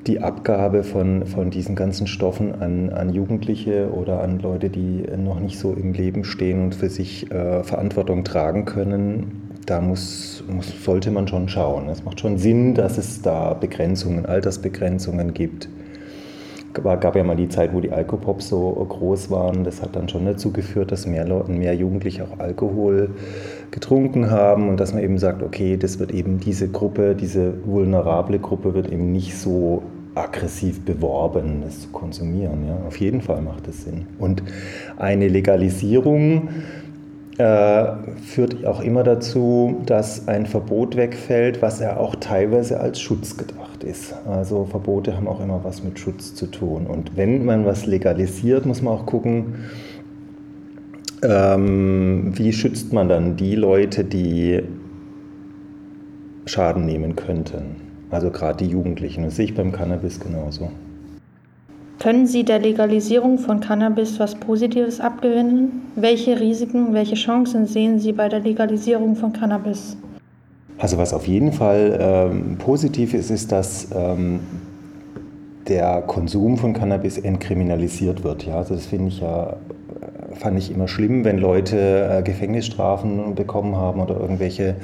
die 0.07 0.19
Abgabe 0.19 0.83
von, 0.83 1.25
von 1.25 1.51
diesen 1.51 1.75
ganzen 1.75 2.07
Stoffen 2.07 2.61
an, 2.61 2.89
an 2.89 3.13
Jugendliche 3.13 3.91
oder 3.91 4.21
an 4.21 4.39
Leute, 4.39 4.69
die 4.69 5.03
noch 5.17 5.39
nicht 5.39 5.59
so 5.59 5.73
im 5.73 5.93
Leben 5.93 6.23
stehen 6.23 6.63
und 6.63 6.75
für 6.75 6.89
sich 6.89 7.31
äh, 7.31 7.63
Verantwortung 7.63 8.23
tragen 8.23 8.65
können, 8.65 9.51
da 9.65 9.79
muss, 9.79 10.43
muss, 10.47 10.83
sollte 10.83 11.11
man 11.11 11.27
schon 11.27 11.47
schauen. 11.47 11.87
Es 11.89 12.03
macht 12.03 12.19
schon 12.19 12.37
Sinn, 12.37 12.73
dass 12.73 12.97
es 12.97 13.21
da 13.21 13.53
Begrenzungen, 13.53 14.25
Altersbegrenzungen 14.25 15.33
gibt. 15.33 15.69
Es 16.73 16.83
gab 16.83 17.15
ja 17.17 17.23
mal 17.23 17.35
die 17.35 17.49
Zeit, 17.49 17.73
wo 17.73 17.81
die 17.81 17.91
Alkopops 17.91 18.47
so 18.47 18.71
groß 18.71 19.29
waren. 19.29 19.65
Das 19.65 19.81
hat 19.81 19.95
dann 19.95 20.07
schon 20.07 20.25
dazu 20.25 20.51
geführt, 20.51 20.91
dass 20.91 21.05
mehr, 21.05 21.27
Leute, 21.27 21.51
mehr 21.51 21.75
Jugendliche 21.75 22.23
auch 22.23 22.39
Alkohol 22.39 23.09
getrunken 23.71 24.29
haben 24.29 24.69
und 24.69 24.79
dass 24.79 24.93
man 24.93 25.01
eben 25.01 25.17
sagt, 25.17 25.41
okay, 25.41 25.77
das 25.77 25.97
wird 25.97 26.11
eben 26.11 26.39
diese 26.39 26.67
Gruppe, 26.67 27.15
diese 27.15 27.53
vulnerable 27.65 28.37
Gruppe 28.37 28.73
wird 28.73 28.91
eben 28.91 29.11
nicht 29.11 29.37
so 29.37 29.81
aggressiv 30.13 30.81
beworben, 30.81 31.61
das 31.63 31.81
zu 31.81 31.89
konsumieren. 31.89 32.67
Ja. 32.67 32.77
Auf 32.85 32.97
jeden 32.97 33.21
Fall 33.21 33.41
macht 33.41 33.67
das 33.67 33.83
Sinn. 33.83 34.07
Und 34.19 34.43
eine 34.97 35.29
Legalisierung 35.29 36.49
äh, 37.37 37.85
führt 38.21 38.65
auch 38.65 38.81
immer 38.81 39.03
dazu, 39.03 39.81
dass 39.85 40.27
ein 40.27 40.45
Verbot 40.45 40.97
wegfällt, 40.97 41.61
was 41.61 41.79
ja 41.79 41.95
auch 41.95 42.15
teilweise 42.15 42.81
als 42.81 42.99
Schutz 42.99 43.37
gedacht 43.37 43.85
ist. 43.85 44.13
Also 44.27 44.65
Verbote 44.65 45.15
haben 45.15 45.27
auch 45.27 45.41
immer 45.41 45.61
was 45.63 45.81
mit 45.81 45.97
Schutz 45.97 46.35
zu 46.35 46.47
tun. 46.47 46.87
Und 46.87 47.15
wenn 47.15 47.45
man 47.45 47.65
was 47.65 47.85
legalisiert, 47.85 48.65
muss 48.65 48.81
man 48.81 48.93
auch 48.93 49.05
gucken, 49.05 49.55
ähm, 51.23 52.31
wie 52.37 52.53
schützt 52.53 52.93
man 52.93 53.09
dann 53.09 53.35
die 53.35 53.55
Leute, 53.55 54.03
die 54.03 54.61
Schaden 56.45 56.85
nehmen 56.85 57.15
könnten. 57.15 57.75
Also 58.09 58.29
gerade 58.29 58.63
die 58.65 58.69
Jugendlichen. 58.69 59.23
Das 59.23 59.35
sehe 59.35 59.45
ich 59.45 59.55
beim 59.55 59.71
Cannabis 59.71 60.19
genauso. 60.19 60.69
Können 61.99 62.25
Sie 62.25 62.43
der 62.43 62.59
Legalisierung 62.59 63.37
von 63.37 63.59
Cannabis 63.59 64.19
was 64.19 64.33
Positives 64.35 64.99
abgewinnen? 64.99 65.83
Welche 65.95 66.39
Risiken, 66.39 66.93
welche 66.93 67.15
Chancen 67.15 67.67
sehen 67.67 67.99
Sie 67.99 68.11
bei 68.11 68.27
der 68.27 68.39
Legalisierung 68.39 69.15
von 69.15 69.33
Cannabis? 69.33 69.95
Also 70.79 70.97
was 70.97 71.13
auf 71.13 71.27
jeden 71.27 71.53
Fall 71.53 71.97
ähm, 72.01 72.57
positiv 72.57 73.13
ist, 73.13 73.29
ist, 73.29 73.51
dass 73.51 73.89
ähm, 73.95 74.39
der 75.67 76.01
Konsum 76.01 76.57
von 76.57 76.73
Cannabis 76.73 77.19
entkriminalisiert 77.19 78.23
wird. 78.23 78.47
Ja, 78.47 78.55
also 78.55 78.73
das 78.73 78.87
finde 78.87 79.09
ich 79.09 79.21
ja 79.21 79.57
fand 80.35 80.57
ich 80.57 80.71
immer 80.71 80.87
schlimm, 80.87 81.23
wenn 81.23 81.37
Leute 81.37 82.09
äh, 82.19 82.23
Gefängnisstrafen 82.23 83.35
bekommen 83.35 83.75
haben 83.75 83.99
oder 84.01 84.19
irgendwelche 84.19 84.75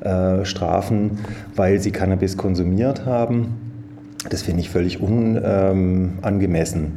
äh, 0.00 0.44
Strafen, 0.44 1.18
weil 1.54 1.80
sie 1.80 1.90
Cannabis 1.90 2.36
konsumiert 2.36 3.06
haben. 3.06 3.58
Das 4.30 4.42
finde 4.42 4.60
ich 4.60 4.70
völlig 4.70 5.00
unangemessen. 5.00 6.82
Ähm, 6.84 6.92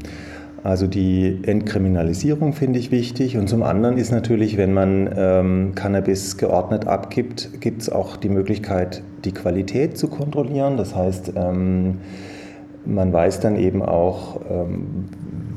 also 0.65 0.87
die 0.87 1.41
Entkriminalisierung 1.45 2.53
finde 2.53 2.79
ich 2.79 2.89
wichtig. 2.89 3.37
Und 3.37 3.47
zum 3.47 3.61
anderen 3.61 3.99
ist 3.99 4.11
natürlich, 4.11 4.57
wenn 4.57 4.73
man 4.73 5.07
ähm, 5.15 5.71
Cannabis 5.75 6.37
geordnet 6.37 6.87
abgibt, 6.87 7.61
gibt 7.61 7.83
es 7.83 7.89
auch 7.91 8.17
die 8.17 8.29
Möglichkeit, 8.29 9.03
die 9.25 9.31
Qualität 9.31 9.95
zu 9.95 10.07
kontrollieren. 10.07 10.75
Das 10.75 10.95
heißt, 10.95 11.33
ähm, 11.35 11.99
man 12.83 13.13
weiß 13.13 13.41
dann 13.41 13.57
eben 13.57 13.83
auch, 13.83 14.41
ähm, 14.49 15.05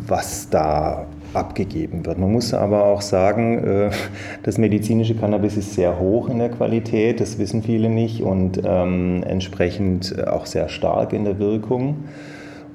was 0.06 0.50
da 0.50 1.06
abgegeben 1.34 2.06
wird. 2.06 2.18
Man 2.18 2.32
muss 2.32 2.54
aber 2.54 2.86
auch 2.86 3.02
sagen, 3.02 3.58
äh, 3.58 3.90
das 4.42 4.58
medizinische 4.58 5.14
Cannabis 5.14 5.56
ist 5.56 5.74
sehr 5.74 5.98
hoch 5.98 6.28
in 6.28 6.38
der 6.38 6.50
Qualität, 6.50 7.20
das 7.20 7.38
wissen 7.38 7.62
viele 7.62 7.88
nicht 7.88 8.22
und 8.22 8.60
ähm, 8.64 9.22
entsprechend 9.26 10.26
auch 10.26 10.46
sehr 10.46 10.68
stark 10.68 11.12
in 11.12 11.24
der 11.24 11.38
Wirkung. 11.38 11.96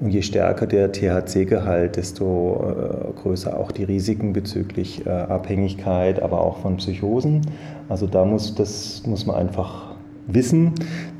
Und 0.00 0.10
je 0.10 0.22
stärker 0.22 0.66
der 0.66 0.90
THC-Gehalt, 0.92 1.96
desto 1.96 2.64
äh, 2.68 3.20
größer 3.22 3.58
auch 3.58 3.70
die 3.70 3.84
Risiken 3.84 4.32
bezüglich 4.32 5.06
äh, 5.06 5.10
Abhängigkeit, 5.10 6.20
aber 6.20 6.40
auch 6.40 6.58
von 6.58 6.76
Psychosen. 6.78 7.42
Also 7.88 8.06
da 8.06 8.24
muss, 8.24 8.54
das 8.54 9.04
muss 9.06 9.24
man 9.24 9.36
einfach 9.36 9.93
wissen. 10.26 10.72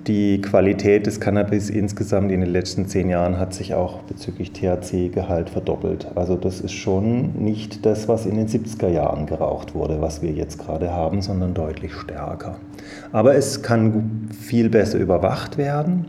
Die 0.06 0.40
Qualität 0.40 1.06
des 1.06 1.18
Cannabis 1.18 1.70
insgesamt 1.70 2.30
in 2.30 2.40
den 2.40 2.50
letzten 2.50 2.86
zehn 2.86 3.08
Jahren 3.08 3.38
hat 3.38 3.54
sich 3.54 3.74
auch 3.74 4.02
bezüglich 4.02 4.52
THC-Gehalt 4.52 5.48
verdoppelt. 5.48 6.08
Also 6.14 6.36
das 6.36 6.60
ist 6.60 6.72
schon 6.72 7.32
nicht 7.42 7.86
das, 7.86 8.06
was 8.06 8.26
in 8.26 8.36
den 8.36 8.46
70er 8.46 8.88
Jahren 8.88 9.26
geraucht 9.26 9.74
wurde, 9.74 10.00
was 10.00 10.20
wir 10.20 10.30
jetzt 10.30 10.58
gerade 10.58 10.92
haben, 10.92 11.22
sondern 11.22 11.54
deutlich 11.54 11.94
stärker. 11.94 12.56
Aber 13.12 13.34
es 13.34 13.62
kann 13.62 14.28
viel 14.38 14.68
besser 14.68 14.98
überwacht 14.98 15.56
werden. 15.56 16.04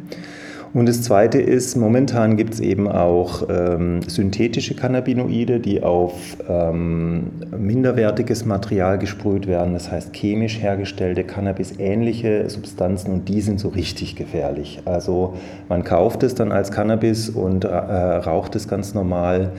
Und 0.75 0.89
das 0.89 1.01
Zweite 1.03 1.39
ist, 1.39 1.77
momentan 1.77 2.35
gibt 2.35 2.55
es 2.55 2.59
eben 2.59 2.89
auch 2.89 3.47
ähm, 3.47 4.01
synthetische 4.09 4.75
Cannabinoide, 4.75 5.61
die 5.61 5.81
auf 5.81 6.35
ähm, 6.49 7.31
minderwertiges 7.57 8.43
Material 8.43 8.99
gesprüht 8.99 9.47
werden, 9.47 9.71
das 9.71 9.89
heißt 9.89 10.13
chemisch 10.13 10.59
hergestellte 10.61 11.23
Cannabis-ähnliche 11.23 12.49
Substanzen 12.49 13.13
und 13.13 13.29
die 13.29 13.39
sind 13.39 13.61
so 13.61 13.69
richtig 13.69 14.17
gefährlich. 14.17 14.81
Also 14.83 15.35
man 15.69 15.85
kauft 15.85 16.23
es 16.23 16.35
dann 16.35 16.51
als 16.51 16.73
Cannabis 16.73 17.29
und 17.29 17.63
äh, 17.63 17.69
raucht 17.69 18.57
es 18.57 18.67
ganz 18.67 18.93
normal. 18.93 19.53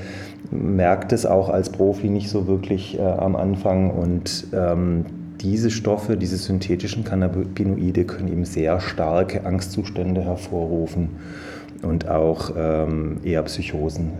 merkt 0.50 1.14
es 1.14 1.24
auch 1.24 1.48
als 1.48 1.70
Profi 1.70 2.10
nicht 2.10 2.28
so 2.28 2.46
wirklich 2.46 2.98
äh, 2.98 3.02
am 3.02 3.36
Anfang 3.36 3.90
und 3.90 4.48
ähm, 4.52 5.06
diese 5.40 5.70
Stoffe, 5.70 6.16
diese 6.16 6.36
synthetischen 6.36 7.04
Cannabinoide 7.04 8.04
können 8.04 8.28
eben 8.28 8.44
sehr 8.44 8.80
starke 8.80 9.44
Angstzustände 9.44 10.22
hervorrufen 10.22 11.10
und 11.82 12.08
auch 12.08 12.52
ähm, 12.56 13.18
eher 13.22 13.42
Psychosen 13.42 14.12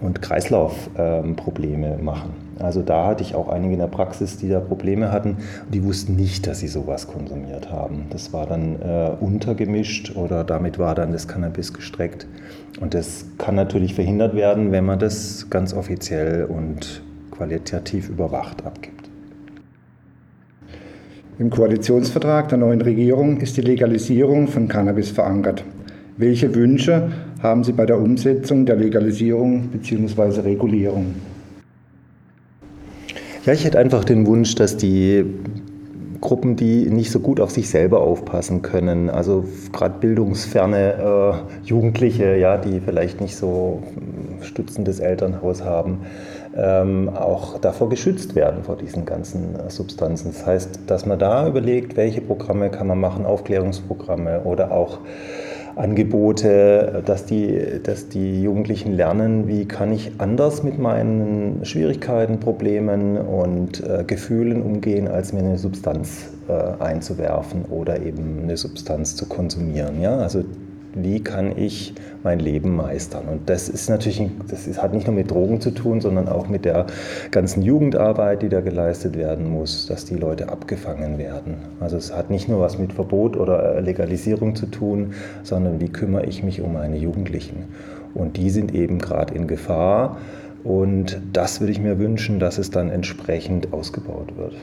und 0.00 0.20
Kreislaufprobleme 0.20 1.94
ähm, 1.94 2.04
machen. 2.04 2.30
Also 2.58 2.82
da 2.82 3.06
hatte 3.06 3.22
ich 3.22 3.34
auch 3.34 3.48
einige 3.48 3.74
in 3.74 3.80
der 3.80 3.86
Praxis, 3.88 4.36
die 4.36 4.48
da 4.48 4.60
Probleme 4.60 5.10
hatten. 5.10 5.38
Die 5.72 5.82
wussten 5.82 6.14
nicht, 6.14 6.46
dass 6.46 6.60
sie 6.60 6.68
sowas 6.68 7.08
konsumiert 7.08 7.70
haben. 7.70 8.06
Das 8.10 8.32
war 8.32 8.46
dann 8.46 8.80
äh, 8.80 9.10
untergemischt 9.20 10.14
oder 10.16 10.44
damit 10.44 10.78
war 10.78 10.94
dann 10.94 11.12
das 11.12 11.26
Cannabis 11.26 11.72
gestreckt. 11.72 12.26
Und 12.80 12.94
das 12.94 13.26
kann 13.38 13.54
natürlich 13.54 13.94
verhindert 13.94 14.34
werden, 14.34 14.72
wenn 14.72 14.84
man 14.84 14.98
das 14.98 15.48
ganz 15.50 15.74
offiziell 15.74 16.44
und 16.44 17.02
qualitativ 17.30 18.08
überwacht 18.08 18.64
abgibt. 18.64 19.03
Im 21.36 21.50
Koalitionsvertrag 21.50 22.48
der 22.48 22.58
neuen 22.58 22.80
Regierung 22.80 23.38
ist 23.38 23.56
die 23.56 23.60
Legalisierung 23.60 24.46
von 24.46 24.68
Cannabis 24.68 25.10
verankert. 25.10 25.64
Welche 26.16 26.54
Wünsche 26.54 27.10
haben 27.42 27.64
Sie 27.64 27.72
bei 27.72 27.86
der 27.86 27.98
Umsetzung 27.98 28.66
der 28.66 28.76
Legalisierung 28.76 29.66
bzw. 29.66 30.42
Regulierung? 30.42 31.16
Ja, 33.44 33.52
ich 33.52 33.64
hätte 33.64 33.80
einfach 33.80 34.04
den 34.04 34.28
Wunsch, 34.28 34.54
dass 34.54 34.76
die 34.76 35.24
Gruppen, 36.20 36.54
die 36.54 36.88
nicht 36.88 37.10
so 37.10 37.18
gut 37.18 37.40
auf 37.40 37.50
sich 37.50 37.68
selber 37.68 38.00
aufpassen 38.00 38.62
können, 38.62 39.10
also 39.10 39.44
gerade 39.72 39.98
bildungsferne 39.98 40.94
äh, 40.94 41.66
Jugendliche, 41.68 42.36
ja, 42.36 42.58
die 42.58 42.80
vielleicht 42.80 43.20
nicht 43.20 43.34
so 43.34 43.82
stützendes 44.40 45.00
Elternhaus 45.00 45.64
haben, 45.64 45.98
ähm, 46.56 47.08
auch 47.08 47.58
davor 47.58 47.88
geschützt 47.88 48.34
werden, 48.34 48.62
vor 48.62 48.76
diesen 48.76 49.04
ganzen 49.04 49.56
äh, 49.56 49.70
Substanzen. 49.70 50.32
Das 50.32 50.46
heißt, 50.46 50.80
dass 50.86 51.06
man 51.06 51.18
da 51.18 51.48
überlegt, 51.48 51.96
welche 51.96 52.20
Programme 52.20 52.70
kann 52.70 52.86
man 52.86 53.00
machen, 53.00 53.26
Aufklärungsprogramme 53.26 54.42
oder 54.42 54.70
auch 54.70 55.00
Angebote, 55.76 57.02
dass 57.04 57.26
die, 57.26 57.80
dass 57.82 58.08
die 58.08 58.42
Jugendlichen 58.42 58.92
lernen, 58.92 59.48
wie 59.48 59.66
kann 59.66 59.92
ich 59.92 60.12
anders 60.18 60.62
mit 60.62 60.78
meinen 60.78 61.64
Schwierigkeiten, 61.64 62.38
Problemen 62.38 63.18
und 63.18 63.82
äh, 63.82 64.04
Gefühlen 64.06 64.62
umgehen, 64.62 65.08
als 65.08 65.32
mir 65.32 65.40
eine 65.40 65.58
Substanz 65.58 66.28
äh, 66.48 66.82
einzuwerfen 66.82 67.64
oder 67.64 68.00
eben 68.00 68.42
eine 68.44 68.56
Substanz 68.56 69.16
zu 69.16 69.26
konsumieren. 69.26 70.00
Ja? 70.00 70.18
Also 70.18 70.44
wie 70.94 71.20
kann 71.20 71.56
ich 71.56 71.94
mein 72.22 72.38
Leben 72.38 72.74
meistern. 72.74 73.26
Und 73.26 73.50
das 73.50 73.68
ist 73.68 73.88
natürlich, 73.88 74.22
das 74.48 74.66
ist, 74.66 74.82
hat 74.82 74.94
nicht 74.94 75.06
nur 75.06 75.14
mit 75.14 75.30
Drogen 75.30 75.60
zu 75.60 75.70
tun, 75.70 76.00
sondern 76.00 76.28
auch 76.28 76.48
mit 76.48 76.64
der 76.64 76.86
ganzen 77.30 77.62
Jugendarbeit, 77.62 78.42
die 78.42 78.48
da 78.48 78.60
geleistet 78.60 79.16
werden 79.16 79.48
muss, 79.48 79.86
dass 79.86 80.04
die 80.04 80.16
Leute 80.16 80.48
abgefangen 80.48 81.18
werden. 81.18 81.56
Also 81.80 81.96
es 81.96 82.14
hat 82.14 82.30
nicht 82.30 82.48
nur 82.48 82.60
was 82.60 82.78
mit 82.78 82.92
Verbot 82.92 83.36
oder 83.36 83.80
Legalisierung 83.80 84.54
zu 84.56 84.66
tun, 84.66 85.14
sondern 85.42 85.80
wie 85.80 85.88
kümmere 85.88 86.26
ich 86.26 86.42
mich 86.42 86.60
um 86.60 86.72
meine 86.72 86.96
Jugendlichen. 86.96 87.64
Und 88.14 88.36
die 88.36 88.50
sind 88.50 88.74
eben 88.74 88.98
gerade 88.98 89.34
in 89.34 89.46
Gefahr. 89.46 90.18
Und 90.62 91.20
das 91.32 91.60
würde 91.60 91.72
ich 91.72 91.80
mir 91.80 91.98
wünschen, 91.98 92.38
dass 92.38 92.58
es 92.58 92.70
dann 92.70 92.88
entsprechend 92.88 93.72
ausgebaut 93.72 94.36
wird. 94.36 94.54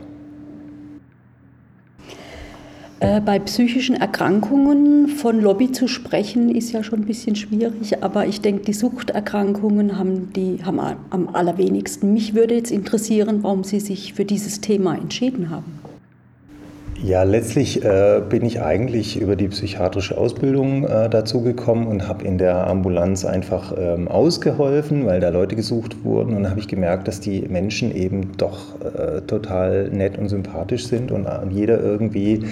Äh, 3.02 3.20
bei 3.20 3.40
psychischen 3.40 3.96
Erkrankungen 3.96 5.08
von 5.08 5.42
Lobby 5.42 5.72
zu 5.72 5.88
sprechen, 5.88 6.54
ist 6.54 6.72
ja 6.72 6.84
schon 6.84 7.00
ein 7.00 7.06
bisschen 7.06 7.36
schwierig, 7.36 8.04
aber 8.04 8.28
ich 8.28 8.42
denke, 8.42 8.66
die 8.66 8.74
Suchterkrankungen 8.74 9.98
haben, 9.98 10.32
die, 10.34 10.60
haben 10.64 10.80
am 11.10 11.28
allerwenigsten. 11.30 12.14
Mich 12.14 12.36
würde 12.36 12.54
jetzt 12.54 12.70
interessieren, 12.70 13.40
warum 13.42 13.64
Sie 13.64 13.80
sich 13.80 14.14
für 14.14 14.24
dieses 14.24 14.62
Thema 14.62 14.94
entschieden 14.94 15.50
haben. 15.50 15.91
Ja, 17.04 17.24
letztlich 17.24 17.84
äh, 17.84 18.22
bin 18.30 18.46
ich 18.46 18.62
eigentlich 18.62 19.20
über 19.20 19.36
die 19.36 19.48
psychiatrische 19.48 20.16
Ausbildung 20.16 20.86
äh, 20.86 21.10
dazu 21.10 21.42
gekommen 21.42 21.88
und 21.88 22.08
habe 22.08 22.24
in 22.24 22.38
der 22.38 22.68
Ambulanz 22.68 23.26
einfach 23.26 23.74
ähm, 23.76 24.08
ausgeholfen, 24.08 25.08
weil 25.08 25.20
da 25.20 25.30
Leute 25.30 25.56
gesucht 25.56 26.04
wurden. 26.04 26.36
Und 26.36 26.48
habe 26.48 26.60
ich 26.60 26.68
gemerkt, 26.68 27.08
dass 27.08 27.20
die 27.20 27.42
Menschen 27.50 27.92
eben 27.96 28.34
doch 28.38 28.80
äh, 28.82 29.22
total 29.22 29.90
nett 29.90 30.20
und 30.20 30.30
sympathisch 30.30 30.86
sind 30.86 31.12
und 31.12 31.26
äh, 31.26 31.40
jeder 31.50 31.82
irgendwie 31.82 32.44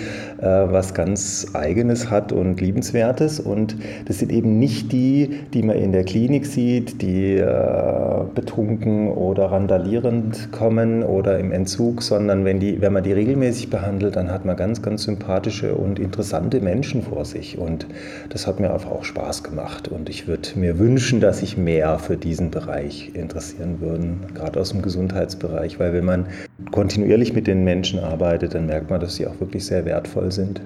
äh, 0.41 0.45
was 0.45 0.95
ganz 0.95 1.45
Eigenes 1.53 2.09
hat 2.09 2.31
und 2.31 2.59
Liebenswertes. 2.59 3.39
Und 3.39 3.75
das 4.07 4.17
sind 4.17 4.31
eben 4.31 4.57
nicht 4.57 4.91
die, 4.91 5.41
die 5.53 5.61
man 5.61 5.75
in 5.75 5.91
der 5.91 6.05
Klinik 6.05 6.47
sieht, 6.47 7.03
die 7.03 7.35
äh, 7.35 8.23
betrunken 8.33 9.11
oder 9.11 9.51
randalierend 9.51 10.51
kommen 10.51 11.03
oder 11.03 11.37
im 11.37 11.51
Entzug, 11.51 12.01
sondern 12.01 12.45
wenn, 12.45 12.59
die, 12.59 12.81
wenn 12.81 12.93
man 12.93 13.03
die 13.03 13.13
regelmäßig 13.13 13.69
behandelt, 13.69 14.15
dann 14.15 14.31
hat 14.31 14.38
hat 14.39 14.45
man 14.45 14.55
ganz, 14.55 14.81
ganz 14.81 15.03
sympathische 15.03 15.75
und 15.75 15.99
interessante 15.99 16.61
Menschen 16.61 17.01
vor 17.03 17.25
sich. 17.25 17.57
Und 17.57 17.85
das 18.29 18.47
hat 18.47 18.61
mir 18.61 18.73
einfach 18.73 18.89
auch 18.89 19.03
Spaß 19.03 19.43
gemacht. 19.43 19.89
Und 19.89 20.07
ich 20.07 20.27
würde 20.27 20.47
mir 20.55 20.79
wünschen, 20.79 21.19
dass 21.19 21.39
sich 21.39 21.57
mehr 21.57 21.99
für 21.99 22.15
diesen 22.15 22.49
Bereich 22.49 23.11
interessieren 23.15 23.81
würden, 23.81 24.21
gerade 24.33 24.61
aus 24.61 24.69
dem 24.69 24.81
Gesundheitsbereich, 24.81 25.77
weil 25.77 25.91
wenn 25.91 26.05
man 26.05 26.27
kontinuierlich 26.71 27.33
mit 27.33 27.47
den 27.47 27.65
Menschen 27.65 27.99
arbeitet, 27.99 28.55
dann 28.55 28.65
merkt 28.65 28.89
man, 28.89 29.01
dass 29.01 29.15
sie 29.15 29.27
auch 29.27 29.37
wirklich 29.41 29.65
sehr 29.65 29.83
wertvoll 29.83 30.31
sind. 30.31 30.61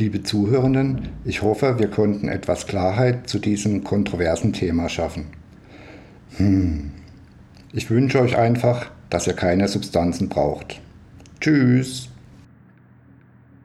Liebe 0.00 0.22
Zuhörenden, 0.22 1.10
ich 1.26 1.42
hoffe, 1.42 1.78
wir 1.78 1.88
konnten 1.88 2.28
etwas 2.28 2.66
Klarheit 2.66 3.28
zu 3.28 3.38
diesem 3.38 3.84
kontroversen 3.84 4.54
Thema 4.54 4.88
schaffen. 4.88 5.26
Hm. 6.38 6.92
Ich 7.74 7.90
wünsche 7.90 8.22
euch 8.22 8.38
einfach, 8.38 8.86
dass 9.10 9.26
ihr 9.26 9.34
keine 9.34 9.68
Substanzen 9.68 10.30
braucht. 10.30 10.80
Tschüss. 11.44 12.13